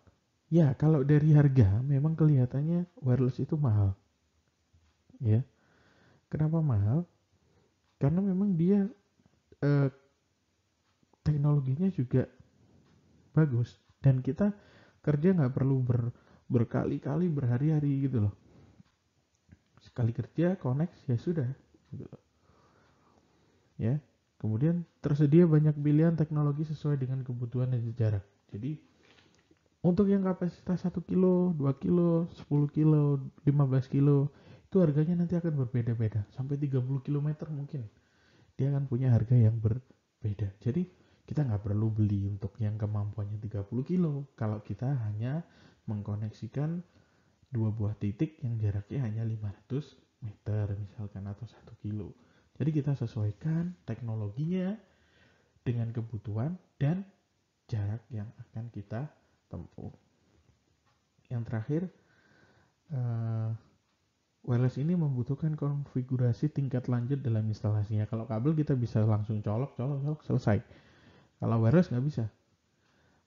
Ya, 0.53 0.77
kalau 0.77 1.01
dari 1.01 1.33
harga 1.33 1.81
memang 1.81 2.13
kelihatannya 2.13 2.85
wireless 3.01 3.41
itu 3.41 3.57
mahal. 3.57 3.97
Ya. 5.17 5.41
Kenapa 6.29 6.61
mahal? 6.61 7.09
Karena 7.97 8.21
memang 8.21 8.53
dia 8.53 8.85
eh, 9.65 9.89
teknologinya 11.25 11.89
juga 11.89 12.29
bagus 13.33 13.81
dan 14.05 14.21
kita 14.21 14.53
kerja 15.01 15.33
nggak 15.33 15.53
perlu 15.53 15.81
ber, 15.81 16.13
berkali-kali 16.45 17.25
berhari-hari 17.25 18.05
gitu 18.05 18.29
loh. 18.29 18.35
Sekali 19.81 20.13
kerja 20.13 20.61
connect 20.61 21.09
ya 21.09 21.17
sudah 21.17 21.49
gitu 21.89 22.24
Ya. 23.75 23.99
Kemudian 24.35 24.83
tersedia 24.99 25.47
banyak 25.47 25.73
pilihan 25.79 26.13
teknologi 26.19 26.67
sesuai 26.67 26.99
dengan 26.99 27.23
kebutuhan 27.23 27.71
dan 27.71 27.81
jarak. 27.95 28.25
Jadi 28.51 28.77
untuk 29.85 30.09
yang 30.09 30.25
kapasitas 30.25 30.81
1 30.81 30.97
kilo, 31.05 31.53
2 31.55 31.81
kilo, 31.81 32.27
10 32.33 32.67
kilo, 32.73 33.21
15 33.45 33.85
kilo 33.85 34.33
itu 34.65 34.75
harganya 34.81 35.23
nanti 35.23 35.37
akan 35.39 35.65
berbeda-beda. 35.65 36.25
Sampai 36.35 36.59
30 36.59 36.83
km 37.05 37.27
mungkin. 37.53 37.87
Dia 38.57 38.71
akan 38.73 38.89
punya 38.89 39.13
harga 39.13 39.37
yang 39.37 39.61
berbeda. 39.61 40.51
Jadi 40.59 40.83
kita 41.25 41.41
nggak 41.45 41.63
perlu 41.65 41.89
beli 41.89 42.27
untuk 42.27 42.53
yang 42.59 42.75
kemampuannya 42.75 43.39
30 43.39 43.65
kilo. 43.85 44.29
Kalau 44.35 44.61
kita 44.61 44.93
hanya 45.09 45.45
mengkoneksikan 45.85 46.81
dua 47.49 47.71
buah 47.71 47.95
titik 47.95 48.41
yang 48.43 48.59
jaraknya 48.59 49.05
hanya 49.05 49.23
500 49.23 50.25
meter 50.25 50.65
misalkan 50.75 51.23
atau 51.29 51.45
satu 51.45 51.77
kilo 51.79 52.17
jadi 52.55 52.69
kita 52.71 52.95
sesuaikan 52.95 53.75
teknologinya 53.83 54.75
dengan 55.65 55.91
kebutuhan 55.91 56.55
dan 56.79 57.03
jarak 57.65 58.03
yang 58.13 58.29
akan 58.49 58.69
kita 58.69 59.09
tempuh 59.49 59.91
yang 61.29 61.41
terakhir 61.41 61.89
uh, 62.93 63.49
wireless 64.45 64.77
ini 64.77 64.93
membutuhkan 64.93 65.57
konfigurasi 65.57 66.53
tingkat 66.53 66.85
lanjut 66.85 67.19
dalam 67.25 67.45
instalasinya. 67.49 68.05
Kalau 68.05 68.29
kabel 68.29 68.53
kita 68.53 68.77
bisa 68.77 69.01
langsung 69.01 69.41
colok, 69.41 69.73
colok, 69.73 69.99
colok, 70.05 70.21
selesai. 70.21 70.61
Kalau 71.41 71.57
wireless 71.65 71.89
nggak 71.89 72.05
bisa. 72.05 72.25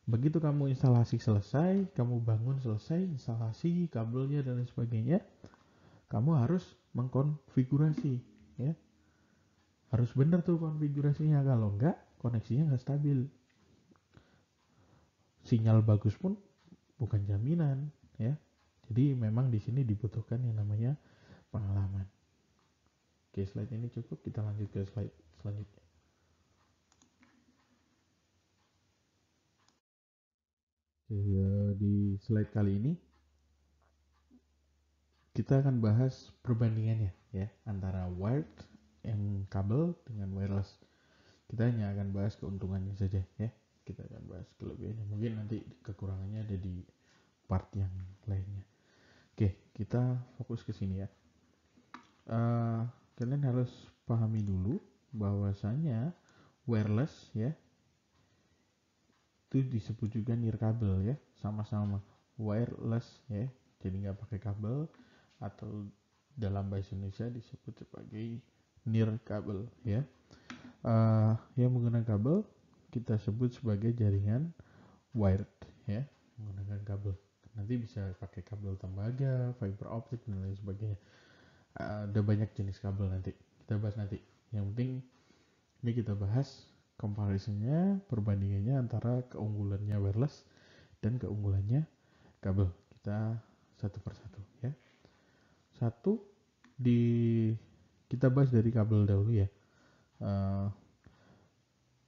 Begitu 0.09 0.41
kamu 0.41 0.73
instalasi 0.73 1.21
selesai, 1.21 1.93
kamu 1.93 2.25
bangun 2.25 2.57
selesai, 2.65 2.97
instalasi 3.13 3.93
kabelnya 3.93 4.41
dan 4.41 4.57
lain 4.57 4.69
sebagainya, 4.71 5.21
kamu 6.09 6.33
harus 6.33 6.65
mengkonfigurasi, 6.97 8.17
ya. 8.57 8.73
Harus 9.89 10.13
benar 10.13 10.45
tuh 10.45 10.61
konfigurasinya. 10.61 11.41
Kalau 11.45 11.73
enggak, 11.73 11.97
koneksinya 12.21 12.73
nggak 12.73 12.83
stabil. 12.83 13.25
Sinyal 15.49 15.81
bagus 15.81 16.13
pun 16.21 16.37
bukan 17.01 17.25
jaminan, 17.25 17.89
ya. 18.21 18.37
Jadi 18.89 19.17
memang 19.17 19.49
di 19.49 19.61
sini 19.61 19.85
dibutuhkan 19.85 20.41
yang 20.45 20.57
namanya 20.61 20.97
pengalaman. 21.49 22.05
Oke, 23.33 23.45
slide 23.49 23.73
ini 23.73 23.89
cukup, 23.93 24.21
kita 24.25 24.45
lanjut 24.45 24.69
ke 24.73 24.85
slide 24.89 25.13
selanjutnya. 25.41 25.85
Oke, 31.09 31.17
ya, 31.17 31.49
di 31.81 32.21
slide 32.21 32.53
kali 32.53 32.77
ini 32.77 32.93
kita 35.33 35.65
akan 35.65 35.79
bahas 35.79 36.35
perbandingannya 36.45 37.15
ya 37.31 37.47
antara 37.63 38.11
wired 38.11 38.51
yang 39.09 39.49
kabel 39.49 39.97
dengan 40.05 40.33
wireless. 40.37 40.69
Kita 41.49 41.65
hanya 41.65 41.97
akan 41.97 42.13
bahas 42.13 42.37
keuntungannya 42.37 42.93
saja 42.95 43.25
ya. 43.41 43.51
Kita 43.83 44.05
akan 44.05 44.23
bahas 44.29 44.49
kelebihannya. 44.61 45.05
Mungkin 45.09 45.33
nanti 45.41 45.65
kekurangannya 45.81 46.45
ada 46.45 46.57
di 46.61 46.85
part 47.49 47.73
yang 47.73 47.93
lainnya. 48.29 48.65
Oke, 49.33 49.73
kita 49.73 50.21
fokus 50.37 50.61
ke 50.61 50.77
sini 50.77 51.01
ya 51.01 51.09
uh, 52.29 52.85
kalian 53.17 53.43
harus 53.43 53.71
pahami 54.05 54.45
dulu 54.45 54.79
bahwasanya 55.13 56.13
wireless 56.69 57.33
ya 57.33 57.53
itu 59.49 59.65
disebut 59.65 60.13
juga 60.13 60.37
nirkabel 60.37 61.09
ya 61.09 61.17
sama-sama 61.41 62.05
wireless 62.37 63.09
ya 63.33 63.49
jadi 63.81 64.09
nggak 64.09 64.21
pakai 64.29 64.39
kabel 64.39 64.85
atau 65.41 65.89
dalam 66.37 66.69
bahasa 66.69 66.93
Indonesia 66.95 67.27
disebut 67.33 67.83
sebagai 67.83 68.39
nirkabel 68.89 69.69
ya. 69.85 70.03
Uh, 70.81 71.35
yang 71.59 71.75
menggunakan 71.75 72.07
kabel 72.07 72.47
kita 72.89 73.21
sebut 73.21 73.53
sebagai 73.53 73.93
jaringan 73.93 74.51
wired 75.13 75.49
ya. 75.85 76.03
Menggunakan 76.41 76.81
kabel. 76.89 77.15
Nanti 77.59 77.75
bisa 77.77 78.15
pakai 78.23 78.47
kabel 78.47 78.79
tembaga 78.79 79.53
fiber 79.59 79.91
optik 79.91 80.23
dan 80.25 80.41
lain 80.41 80.57
sebagainya. 80.57 80.99
Ada 81.79 82.21
banyak 82.25 82.51
jenis 82.57 82.81
kabel 82.81 83.11
nanti. 83.11 83.35
Kita 83.63 83.77
bahas 83.77 83.99
nanti. 83.99 84.19
Yang 84.55 84.65
penting 84.73 84.91
ini 85.85 85.91
kita 85.93 86.17
bahas 86.17 86.67
comparisonnya 86.99 88.03
perbandingannya 88.11 88.75
antara 88.75 89.23
keunggulannya 89.31 89.95
wireless 90.01 90.43
dan 91.05 91.21
keunggulannya 91.21 91.87
kabel. 92.43 92.71
Kita 92.99 93.39
satu 93.79 93.99
persatu 94.03 94.41
ya. 94.63 94.75
Satu 95.79 96.19
di 96.79 97.51
kita 98.09 98.33
bahas 98.33 98.49
dari 98.51 98.73
kabel 98.73 99.05
dahulu 99.05 99.33
ya. 99.37 99.49
Uh, 100.19 100.73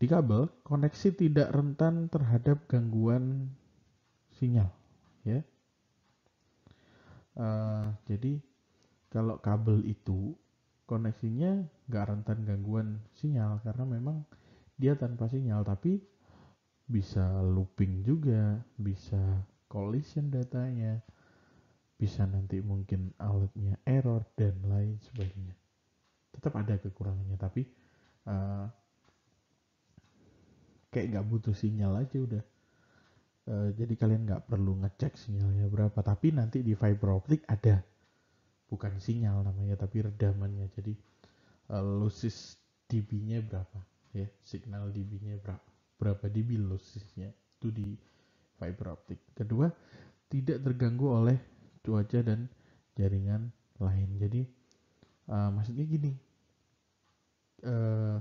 di 0.01 0.09
kabel 0.09 0.49
koneksi 0.65 1.13
tidak 1.13 1.53
rentan 1.53 2.09
terhadap 2.09 2.65
gangguan 2.67 3.53
sinyal 4.41 4.73
ya. 5.23 5.45
Uh, 7.37 7.93
jadi 8.09 8.41
kalau 9.13 9.37
kabel 9.39 9.85
itu 9.85 10.35
koneksinya 10.89 11.69
nggak 11.87 12.07
rentan 12.09 12.43
gangguan 12.49 12.99
sinyal 13.15 13.61
karena 13.63 13.85
memang 13.87 14.27
dia 14.75 14.97
tanpa 14.97 15.29
sinyal 15.29 15.63
tapi 15.63 16.03
bisa 16.91 17.39
looping 17.47 18.03
juga 18.03 18.59
bisa 18.75 19.47
collision 19.71 20.35
datanya 20.35 20.99
bisa 21.95 22.27
nanti 22.27 22.59
mungkin 22.59 23.15
alatnya 23.21 23.79
error 23.87 24.27
dan 24.35 24.59
lain 24.67 24.99
sebagainya 24.99 25.60
tetap 26.31 26.55
ada 26.57 26.79
kekurangannya 26.79 27.37
tapi 27.37 27.67
uh, 28.27 28.67
kayak 30.91 31.07
nggak 31.17 31.27
butuh 31.27 31.55
sinyal 31.55 31.99
aja 31.99 32.19
udah. 32.19 32.45
Uh, 33.51 33.73
jadi 33.75 33.95
kalian 33.97 34.29
nggak 34.29 34.47
perlu 34.47 34.79
ngecek 34.85 35.17
sinyalnya 35.17 35.67
berapa 35.67 35.97
tapi 36.05 36.31
nanti 36.31 36.63
di 36.63 36.75
fiber 36.75 37.19
optic 37.19 37.43
ada. 37.47 37.83
Bukan 38.71 39.03
sinyal 39.03 39.43
namanya 39.43 39.81
tapi 39.81 40.07
redamannya. 40.07 40.71
Jadi 40.71 40.95
uh, 41.75 41.83
losses 41.83 42.59
dB-nya 42.91 43.43
berapa 43.43 43.79
ya 44.11 44.27
signal 44.43 44.91
dB-nya 44.91 45.39
berapa 45.39 45.71
berapa 45.95 46.27
dB 46.27 46.59
lossesnya 46.59 47.31
itu 47.31 47.71
di 47.71 47.95
fiber 48.59 48.99
optic 48.99 49.23
kedua 49.37 49.71
tidak 50.27 50.59
terganggu 50.67 51.07
oleh 51.07 51.39
cuaca 51.83 52.23
dan 52.23 52.51
jaringan 52.95 53.51
lain. 53.81 54.11
Jadi 54.19 54.43
uh, 55.31 55.51
maksudnya 55.55 55.87
gini. 55.87 56.13
Uh, 57.61 58.19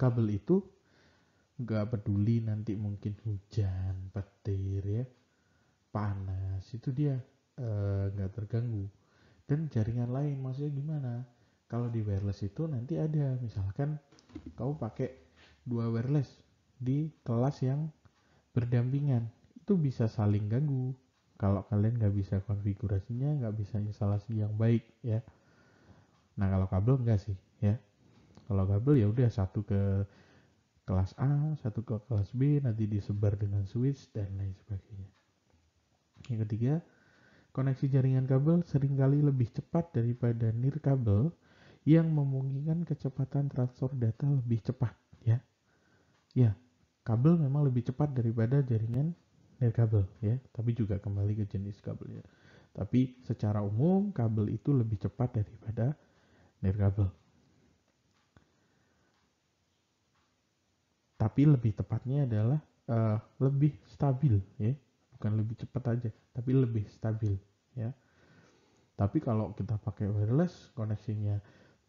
kabel 0.00 0.32
itu 0.32 0.62
nggak 1.60 1.92
peduli 1.92 2.40
nanti 2.40 2.72
mungkin 2.72 3.12
hujan 3.26 4.08
petir 4.14 4.80
ya 4.80 5.04
panas 5.92 6.64
itu 6.72 6.88
dia 6.94 7.20
nggak 8.14 8.30
uh, 8.30 8.34
terganggu. 8.34 8.88
Dan 9.44 9.66
jaringan 9.68 10.14
lain 10.14 10.38
maksudnya 10.40 10.72
gimana? 10.72 11.12
Kalau 11.66 11.90
di 11.90 12.00
wireless 12.02 12.46
itu 12.46 12.66
nanti 12.70 12.96
ada 12.96 13.34
misalkan 13.42 13.98
kamu 14.54 14.78
pakai 14.78 15.10
dua 15.66 15.90
wireless 15.90 16.30
di 16.78 17.10
kelas 17.26 17.60
yang 17.66 17.90
berdampingan 18.54 19.26
itu 19.58 19.74
bisa 19.76 20.06
saling 20.06 20.46
ganggu. 20.46 20.94
Kalau 21.36 21.66
kalian 21.66 21.98
nggak 21.98 22.14
bisa 22.14 22.36
konfigurasinya 22.46 23.42
nggak 23.42 23.54
bisa 23.58 23.76
instalasi 23.82 24.40
yang 24.40 24.54
baik 24.54 24.86
ya 25.02 25.20
nah 26.38 26.46
kalau 26.50 26.66
kabel 26.70 26.94
enggak 27.00 27.20
sih 27.22 27.36
ya 27.62 27.78
kalau 28.46 28.66
kabel 28.66 28.94
ya 28.98 29.06
udah 29.10 29.28
satu 29.30 29.62
ke 29.66 30.04
kelas 30.84 31.14
A 31.18 31.54
satu 31.62 31.86
ke 31.86 31.96
kelas 32.10 32.30
B 32.34 32.58
nanti 32.58 32.90
disebar 32.90 33.38
dengan 33.38 33.62
switch 33.66 34.10
dan 34.10 34.30
lain 34.38 34.54
sebagainya 34.58 35.08
yang 36.30 36.40
ketiga 36.46 36.74
Koneksi 37.50 37.90
jaringan 37.90 38.30
kabel 38.30 38.62
sering 38.62 38.94
kali 38.94 39.18
lebih 39.26 39.50
cepat 39.50 39.90
daripada 39.90 40.54
nirkabel 40.54 41.34
yang 41.82 42.06
memungkinkan 42.06 42.86
kecepatan 42.86 43.50
transfer 43.50 43.90
data 43.90 44.30
lebih 44.30 44.62
cepat 44.62 44.94
ya. 45.26 45.42
Ya, 46.30 46.54
kabel 47.02 47.42
memang 47.42 47.66
lebih 47.66 47.90
cepat 47.90 48.14
daripada 48.14 48.62
jaringan 48.62 49.18
nirkabel 49.58 50.06
ya, 50.22 50.38
tapi 50.54 50.78
juga 50.78 51.02
kembali 51.02 51.42
ke 51.42 51.44
jenis 51.50 51.82
kabelnya. 51.82 52.22
Tapi 52.70 53.18
secara 53.26 53.66
umum 53.66 54.14
kabel 54.14 54.54
itu 54.54 54.70
lebih 54.70 55.02
cepat 55.02 55.42
daripada 55.42 55.98
nirkabel. 56.60 57.08
Tapi 61.20 61.44
lebih 61.44 61.76
tepatnya 61.76 62.24
adalah 62.24 62.60
uh, 62.88 63.20
lebih 63.40 63.76
stabil 63.84 64.40
ya. 64.56 64.72
Bukan 65.16 65.36
lebih 65.36 65.60
cepat 65.60 65.84
aja 65.96 66.10
tapi 66.32 66.56
lebih 66.56 66.88
stabil 66.88 67.36
ya. 67.76 67.92
Tapi 68.96 69.18
kalau 69.20 69.52
kita 69.56 69.80
pakai 69.80 70.08
wireless 70.08 70.72
koneksinya 70.76 71.40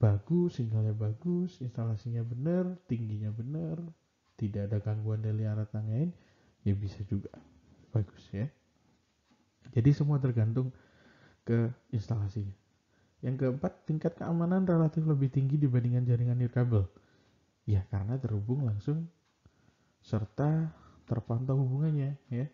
bagus 0.02 0.58
sinyalnya 0.58 0.98
bagus 0.98 1.62
instalasinya 1.62 2.26
benar 2.26 2.74
tingginya 2.90 3.30
benar 3.30 3.78
tidak 4.34 4.66
ada 4.72 4.78
gangguan 4.82 5.22
dari 5.22 5.46
alat 5.46 5.70
yang 5.72 5.88
lain 5.88 6.10
ya 6.66 6.74
bisa 6.76 7.00
juga. 7.08 7.32
Bagus 7.96 8.24
ya. 8.36 8.48
Jadi 9.72 9.96
semua 9.96 10.20
tergantung 10.20 10.76
ke 11.48 11.72
instalasinya 11.96 12.61
yang 13.22 13.38
keempat 13.38 13.86
tingkat 13.86 14.18
keamanan 14.18 14.66
relatif 14.66 15.06
lebih 15.06 15.30
tinggi 15.30 15.58
dibandingkan 15.58 16.06
jaringan 16.06 16.38
nirkabel. 16.42 16.90
Ya 17.70 17.86
karena 17.94 18.18
terhubung 18.18 18.66
langsung 18.66 19.06
serta 20.02 20.74
terpantau 21.06 21.58
hubungannya 21.62 22.18
ya. 22.34 22.50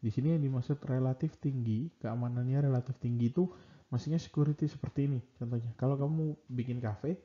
Di 0.00 0.12
sini 0.12 0.36
yang 0.36 0.42
dimaksud 0.44 0.80
relatif 0.84 1.40
tinggi, 1.40 1.88
keamanannya 2.00 2.60
relatif 2.60 2.96
tinggi 3.00 3.32
itu 3.32 3.48
maksudnya 3.88 4.20
security 4.20 4.68
seperti 4.68 5.08
ini 5.08 5.20
contohnya. 5.36 5.72
Kalau 5.76 5.96
kamu 6.00 6.36
bikin 6.48 6.80
cafe 6.80 7.20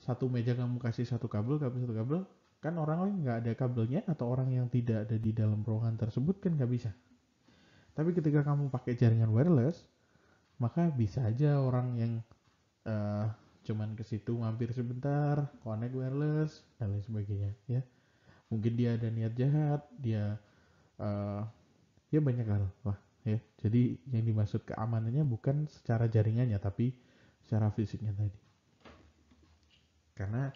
satu 0.00 0.28
meja 0.32 0.56
kamu 0.56 0.80
kasih 0.80 1.04
satu 1.04 1.28
kabel 1.28 1.60
kabel 1.60 1.84
satu 1.84 1.92
kabel 1.96 2.20
kan 2.60 2.76
orang 2.76 3.08
lain 3.08 3.16
nggak 3.24 3.36
ada 3.44 3.52
kabelnya 3.56 4.00
atau 4.04 4.32
orang 4.32 4.52
yang 4.52 4.68
tidak 4.68 5.08
ada 5.08 5.16
di 5.16 5.32
dalam 5.32 5.64
ruangan 5.64 5.96
tersebut 5.96 6.40
kan 6.40 6.56
nggak 6.56 6.70
bisa. 6.72 6.92
Tapi 7.96 8.12
ketika 8.12 8.44
kamu 8.44 8.68
pakai 8.72 8.96
jaringan 8.96 9.32
wireless 9.32 9.88
maka 10.60 10.92
bisa 10.92 11.24
aja 11.24 11.56
orang 11.56 11.88
yang 11.96 12.12
uh, 12.84 13.26
cuman 13.64 13.96
ke 13.96 14.04
situ 14.04 14.36
mampir 14.36 14.72
sebentar 14.76 15.48
connect 15.64 15.96
wireless 15.96 16.60
dan 16.76 16.92
lain 16.92 17.04
sebagainya 17.04 17.50
ya. 17.64 17.82
Mungkin 18.52 18.76
dia 18.76 19.00
ada 19.00 19.08
niat 19.08 19.32
jahat 19.32 19.80
dia 19.96 20.36
uh, 21.00 21.42
ya 22.12 22.20
banyak 22.20 22.44
hal 22.44 22.68
lah 22.84 22.98
ya. 23.24 23.40
Jadi 23.64 23.96
yang 24.12 24.28
dimaksud 24.28 24.68
keamanannya 24.68 25.24
bukan 25.24 25.64
secara 25.72 26.12
jaringannya 26.12 26.60
tapi 26.60 26.92
secara 27.40 27.72
fisiknya 27.72 28.12
tadi. 28.12 28.40
Karena 30.12 30.52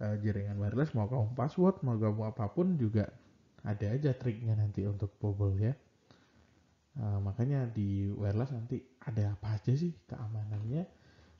uh, 0.00 0.16
jaringan 0.16 0.56
wireless 0.56 0.96
mau 0.96 1.04
kamu 1.12 1.36
password 1.36 1.84
mau 1.84 2.00
kamu 2.00 2.32
apa 2.32 2.48
pun 2.48 2.80
juga 2.80 3.12
ada 3.66 3.86
aja 3.92 4.16
triknya 4.16 4.56
nanti 4.56 4.88
untuk 4.88 5.12
bobol 5.20 5.52
ya. 5.60 5.76
Uh, 6.96 7.20
makanya 7.20 7.68
di 7.68 8.08
wireless 8.08 8.56
nanti 8.56 8.95
ada 9.06 9.38
apa 9.38 9.54
aja 9.54 9.72
sih 9.72 9.94
keamanannya 10.10 10.84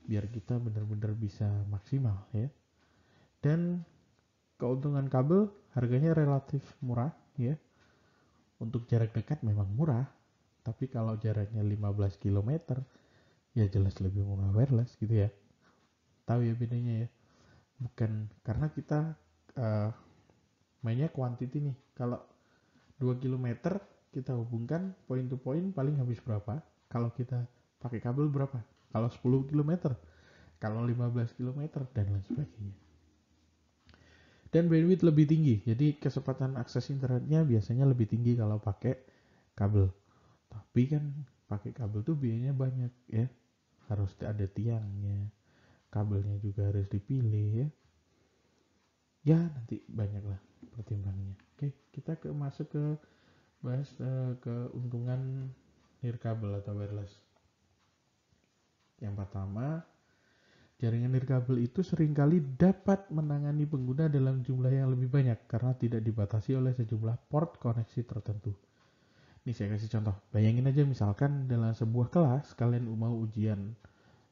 biar 0.07 0.31
kita 0.31 0.63
benar-benar 0.63 1.13
bisa 1.19 1.47
maksimal 1.67 2.31
ya? 2.31 2.47
Dan 3.43 3.83
keuntungan 4.57 5.11
kabel 5.11 5.51
harganya 5.75 6.15
relatif 6.15 6.63
murah 6.81 7.13
ya. 7.37 7.59
Untuk 8.57 8.89
jarak 8.89 9.13
dekat 9.13 9.45
memang 9.45 9.69
murah 9.75 10.07
tapi 10.65 10.91
kalau 10.91 11.15
jaraknya 11.15 11.63
15 11.63 12.23
km 12.23 12.81
ya 13.55 13.71
jelas 13.71 13.95
lebih 14.03 14.27
murah 14.27 14.51
wireless 14.51 14.95
gitu 14.99 15.27
ya. 15.27 15.31
Tahu 16.27 16.43
ya 16.43 16.55
bedanya 16.59 17.07
ya? 17.07 17.09
Bukan 17.83 18.31
karena 18.43 18.67
kita 18.73 19.15
uh, 19.59 19.91
mainnya 20.83 21.11
quantity 21.11 21.71
nih. 21.71 21.77
Kalau 21.95 22.19
2 22.99 23.23
km 23.23 23.77
kita 24.11 24.33
hubungkan 24.33 24.97
point 25.05 25.29
to 25.29 25.37
point 25.37 25.71
paling 25.77 26.01
habis 26.01 26.19
berapa? 26.25 26.65
Kalau 26.89 27.13
kita 27.13 27.45
pakai 27.87 28.03
kabel 28.03 28.27
berapa? 28.27 28.59
Kalau 28.91 29.09
10 29.09 29.51
km 29.51 29.95
kalau 30.59 30.83
15 30.83 31.37
km 31.37 31.61
dan 31.93 32.07
lain 32.11 32.25
sebagainya. 32.27 32.77
Dan 34.51 34.73
bandwidth 34.73 35.05
lebih 35.05 35.27
tinggi 35.29 35.61
jadi 35.63 36.01
kecepatan 36.01 36.57
akses 36.57 36.89
internetnya 36.89 37.45
biasanya 37.45 37.85
lebih 37.85 38.09
tinggi 38.09 38.35
kalau 38.35 38.59
pakai 38.59 38.97
kabel. 39.53 39.93
Tapi 40.49 40.83
kan 40.91 41.05
pakai 41.47 41.77
kabel 41.77 42.01
tuh 42.03 42.17
biayanya 42.17 42.57
banyak 42.57 42.93
ya. 43.13 43.27
Harus 43.87 44.11
ada 44.19 44.49
tiangnya 44.51 45.31
kabelnya 45.93 46.37
juga 46.43 46.73
harus 46.73 46.89
dipilih 46.91 47.49
ya. 47.65 47.69
Ya 49.27 49.39
nanti 49.45 49.83
banyak 49.87 50.25
lah 50.25 50.41
pertimbangannya. 50.75 51.37
Oke 51.55 51.75
kita 51.93 52.17
ke 52.17 52.33
masuk 52.33 52.73
ke 52.73 52.85
bahas 53.61 53.91
uh, 53.99 54.39
keuntungan 54.41 55.51
nirkabel 56.01 56.55
atau 56.63 56.77
wireless 56.77 57.26
yang 59.01 59.13
pertama 59.13 59.85
jaringan 60.77 61.13
nirkabel 61.13 61.61
itu 61.61 61.81
sering 61.81 62.13
kali 62.13 62.41
dapat 62.41 63.09
menangani 63.09 63.65
pengguna 63.65 64.13
dalam 64.13 64.45
jumlah 64.45 64.73
yang 64.73 64.93
lebih 64.93 65.09
banyak 65.09 65.49
karena 65.49 65.73
tidak 65.77 66.05
dibatasi 66.05 66.57
oleh 66.57 66.73
sejumlah 66.77 67.17
port 67.29 67.57
koneksi 67.57 68.01
tertentu 68.05 68.53
ini 69.47 69.55
saya 69.55 69.79
kasih 69.79 69.87
contoh. 69.87 70.19
Bayangin 70.35 70.67
aja 70.67 70.83
misalkan 70.83 71.47
dalam 71.47 71.71
sebuah 71.71 72.11
kelas 72.11 72.59
kalian 72.59 72.91
mau 72.91 73.15
ujian 73.15 73.79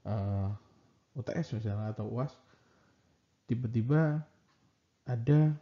uh, 0.03 0.51
eh, 0.51 1.19
UTS 1.23 1.63
misalnya 1.63 1.95
atau 1.95 2.11
UAS, 2.11 2.35
tiba-tiba 3.47 4.27
ada 5.07 5.55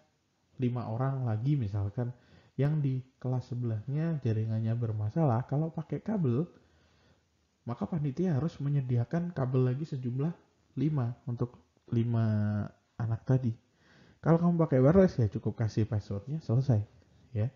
lima 0.57 0.88
orang 0.88 1.29
lagi 1.29 1.61
misalkan 1.61 2.17
yang 2.57 2.81
di 2.81 3.05
kelas 3.21 3.53
sebelahnya 3.53 4.25
jaringannya 4.25 4.73
bermasalah. 4.73 5.45
Kalau 5.45 5.69
pakai 5.69 6.01
kabel, 6.01 6.49
maka 7.62 7.87
panitia 7.87 8.38
harus 8.38 8.59
menyediakan 8.59 9.31
kabel 9.31 9.70
lagi 9.70 9.87
sejumlah 9.87 10.33
lima 10.79 11.14
untuk 11.29 11.59
lima 11.92 12.27
anak 12.98 13.22
tadi. 13.22 13.53
Kalau 14.22 14.38
kamu 14.38 14.55
pakai 14.55 14.79
wireless 14.79 15.18
ya 15.18 15.27
cukup 15.27 15.66
kasih 15.66 15.87
passwordnya 15.87 16.38
selesai, 16.42 16.81
ya. 17.35 17.51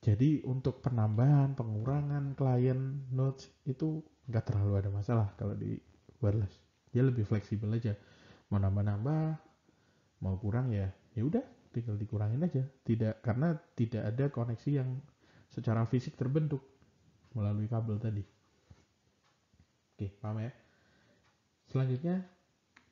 Jadi 0.00 0.40
untuk 0.48 0.80
penambahan, 0.80 1.52
pengurangan 1.52 2.32
klien 2.32 3.04
nodes 3.12 3.52
itu 3.68 4.00
nggak 4.28 4.44
terlalu 4.48 4.80
ada 4.80 4.90
masalah 4.92 5.28
kalau 5.36 5.52
di 5.52 5.76
wireless. 6.24 6.56
Dia 6.92 7.04
lebih 7.04 7.24
fleksibel 7.28 7.72
aja. 7.76 7.96
Mau 8.48 8.56
nambah-nambah, 8.56 9.36
mau 10.24 10.34
kurang 10.40 10.72
ya, 10.72 10.88
ya 11.12 11.22
udah 11.24 11.44
tinggal 11.72 12.00
dikurangin 12.00 12.40
aja. 12.40 12.64
Tidak 12.84 13.20
karena 13.20 13.56
tidak 13.76 14.08
ada 14.08 14.24
koneksi 14.32 14.70
yang 14.72 14.88
secara 15.52 15.84
fisik 15.84 16.16
terbentuk 16.16 16.64
melalui 17.34 17.70
kabel 17.70 17.96
tadi. 18.00 18.24
Oke, 19.94 20.08
paham 20.18 20.40
ya? 20.40 20.52
Selanjutnya, 21.70 22.24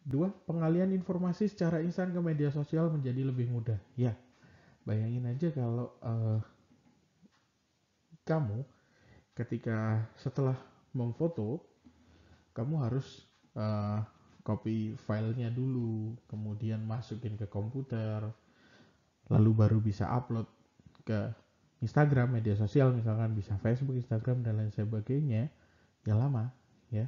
dua, 0.05 0.31
pengalian 0.47 0.95
informasi 0.95 1.51
secara 1.51 1.83
instan 1.83 2.15
ke 2.15 2.21
media 2.23 2.53
sosial 2.53 2.93
menjadi 2.93 3.27
lebih 3.27 3.51
mudah. 3.51 3.81
Ya, 3.99 4.15
bayangin 4.87 5.27
aja 5.29 5.49
kalau 5.51 5.93
uh, 6.05 6.41
kamu 8.29 8.61
ketika 9.33 10.05
setelah 10.21 10.57
memfoto 10.93 11.65
kamu 12.53 12.75
harus 12.85 13.25
uh, 13.57 14.05
copy 14.45 14.97
filenya 15.05 15.53
dulu 15.53 16.17
kemudian 16.29 16.81
masukin 16.85 17.37
ke 17.37 17.45
komputer 17.49 18.25
lalu 19.29 19.51
baru 19.53 19.79
bisa 19.79 20.09
upload 20.09 20.49
ke 21.05 21.29
Instagram 21.79 22.35
media 22.35 22.59
sosial 22.59 22.91
misalkan 22.91 23.39
bisa 23.39 23.55
Facebook 23.63 23.95
Instagram 23.95 24.43
dan 24.43 24.59
lain 24.59 24.73
sebagainya 24.75 25.47
ya 26.03 26.15
lama 26.15 26.51
ya 26.91 27.07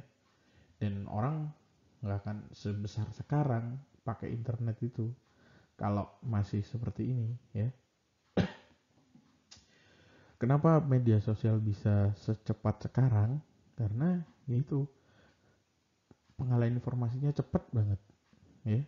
dan 0.79 1.05
orang 1.11 1.51
nggak 2.01 2.17
akan 2.25 2.37
sebesar 2.55 3.07
sekarang 3.13 3.77
pakai 4.01 4.33
internet 4.33 4.79
itu 4.81 5.11
kalau 5.75 6.09
masih 6.23 6.63
seperti 6.63 7.11
ini 7.11 7.29
ya 7.53 7.69
Kenapa 10.41 10.81
media 10.81 11.21
sosial 11.21 11.61
bisa 11.61 12.17
secepat 12.17 12.89
sekarang? 12.89 13.37
Karena 13.77 14.17
ya 14.49 14.57
itu 14.57 14.89
pengalian 16.33 16.81
informasinya 16.81 17.29
cepat 17.29 17.69
banget, 17.69 18.01
ya. 18.65 18.81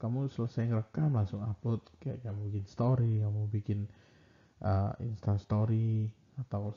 Kamu 0.00 0.32
selesai 0.32 0.72
ngerekam 0.72 1.12
langsung 1.12 1.44
upload 1.44 1.84
kayak 2.00 2.24
kamu 2.24 2.48
bikin 2.48 2.64
story, 2.64 3.20
kamu 3.20 3.52
bikin 3.52 3.92
uh, 4.64 4.92
Insta 5.04 5.36
story 5.36 6.08
atau 6.40 6.72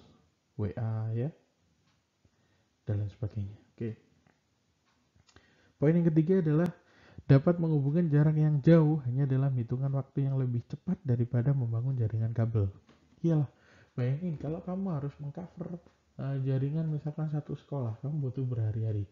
WA 0.59 1.13
ya 1.15 1.29
dan 2.83 2.99
lain 2.99 3.11
sebagainya. 3.11 3.57
Oke. 3.73 3.95
Poin 5.79 5.95
yang 5.95 6.07
ketiga 6.07 6.43
adalah 6.43 6.69
dapat 7.23 7.55
menghubungkan 7.59 8.11
jarak 8.11 8.35
yang 8.35 8.59
jauh 8.59 8.99
hanya 9.07 9.23
dalam 9.23 9.55
hitungan 9.55 9.91
waktu 9.95 10.27
yang 10.27 10.35
lebih 10.35 10.63
cepat 10.67 10.99
daripada 11.03 11.55
membangun 11.55 11.95
jaringan 11.95 12.35
kabel. 12.35 12.67
Iyalah, 13.23 13.47
Bayangin 13.93 14.41
kalau 14.41 14.57
kamu 14.65 14.89
harus 14.89 15.13
mengcover 15.21 15.77
uh, 16.17 16.37
jaringan 16.41 16.89
misalkan 16.89 17.29
satu 17.29 17.53
sekolah, 17.53 18.01
kamu 18.01 18.25
butuh 18.25 18.41
berhari-hari. 18.41 19.05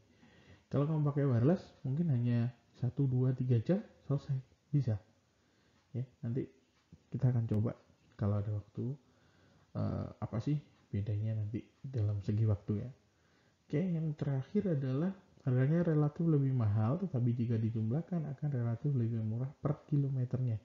Kalau 0.74 0.90
kamu 0.90 1.06
pakai 1.06 1.26
wireless, 1.30 1.62
mungkin 1.86 2.10
hanya 2.10 2.50
satu 2.82 3.06
dua 3.06 3.30
tiga 3.38 3.62
jam 3.62 3.78
selesai, 4.10 4.34
bisa. 4.74 4.98
Ya, 5.94 6.02
nanti 6.26 6.50
kita 7.14 7.30
akan 7.30 7.46
coba 7.46 7.78
kalau 8.22 8.38
ada 8.38 8.54
waktu 8.54 8.94
uh, 9.74 10.08
apa 10.22 10.38
sih 10.38 10.62
bedanya 10.94 11.42
nanti 11.42 11.66
dalam 11.82 12.22
segi 12.22 12.46
waktu 12.46 12.86
ya. 12.86 12.90
Oke, 13.66 13.82
yang 13.82 14.14
terakhir 14.14 14.78
adalah 14.78 15.10
harganya 15.42 15.82
relatif 15.90 16.22
lebih 16.30 16.54
mahal, 16.54 17.02
tetapi 17.02 17.34
jika 17.34 17.58
dijumlahkan 17.58 18.30
akan 18.38 18.50
relatif 18.54 18.94
lebih 18.94 19.26
murah 19.26 19.50
per 19.50 19.82
kilometernya. 19.90 20.62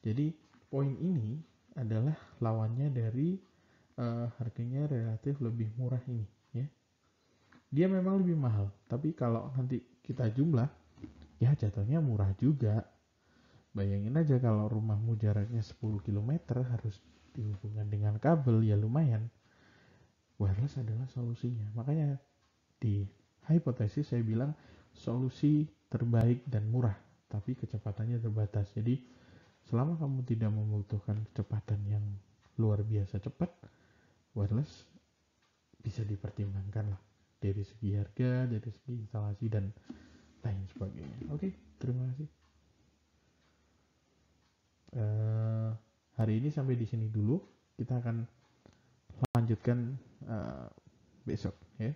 Jadi 0.00 0.32
poin 0.72 0.96
ini 0.96 1.36
adalah 1.76 2.16
lawannya 2.40 2.88
dari 2.88 3.36
uh, 3.98 4.26
harganya 4.38 4.86
relatif 4.86 5.38
lebih 5.42 5.70
murah 5.78 6.00
ini 6.06 6.26
ya 6.54 6.66
dia 7.68 7.86
memang 7.90 8.24
lebih 8.24 8.38
mahal 8.38 8.72
tapi 8.88 9.12
kalau 9.12 9.52
nanti 9.52 9.82
kita 10.00 10.30
jumlah 10.32 10.66
ya 11.38 11.52
jatuhnya 11.52 12.00
murah 12.00 12.32
juga 12.38 12.82
bayangin 13.78 14.18
aja 14.18 14.42
kalau 14.42 14.66
rumahmu 14.66 15.14
jaraknya 15.14 15.62
10 15.62 15.78
km 16.02 16.58
harus 16.66 16.98
dihubungkan 17.30 17.86
dengan 17.86 18.18
kabel 18.18 18.66
ya 18.66 18.74
lumayan. 18.74 19.30
Wireless 20.42 20.82
adalah 20.82 21.06
solusinya. 21.14 21.70
Makanya 21.78 22.18
di 22.82 23.06
hipotesis 23.46 24.10
saya 24.10 24.26
bilang 24.26 24.50
solusi 24.90 25.70
terbaik 25.86 26.42
dan 26.50 26.66
murah 26.66 26.98
tapi 27.30 27.54
kecepatannya 27.54 28.18
terbatas. 28.18 28.74
Jadi 28.74 28.98
selama 29.70 29.94
kamu 29.94 30.26
tidak 30.26 30.50
membutuhkan 30.50 31.22
kecepatan 31.30 31.78
yang 31.86 32.02
luar 32.58 32.82
biasa 32.82 33.22
cepat 33.22 33.54
wireless 34.34 34.82
bisa 35.78 36.02
dipertimbangkan 36.02 36.90
lah. 36.90 37.02
Dari 37.38 37.62
segi 37.62 37.94
harga 37.94 38.50
dari 38.50 38.70
segi 38.74 38.98
instalasi 38.98 39.46
dan 39.46 39.70
lain 40.42 40.66
sebagainya. 40.74 41.30
Oke 41.30 41.54
terima 41.78 42.10
kasih 42.10 42.37
uh, 44.96 45.70
hari 46.16 46.40
ini 46.40 46.48
sampai 46.48 46.78
di 46.78 46.86
sini 46.88 47.10
dulu. 47.10 47.36
Kita 47.78 48.00
akan 48.00 48.16
lanjutkan 49.34 49.78
uh, 50.26 50.66
besok 51.26 51.54
ya 51.78 51.92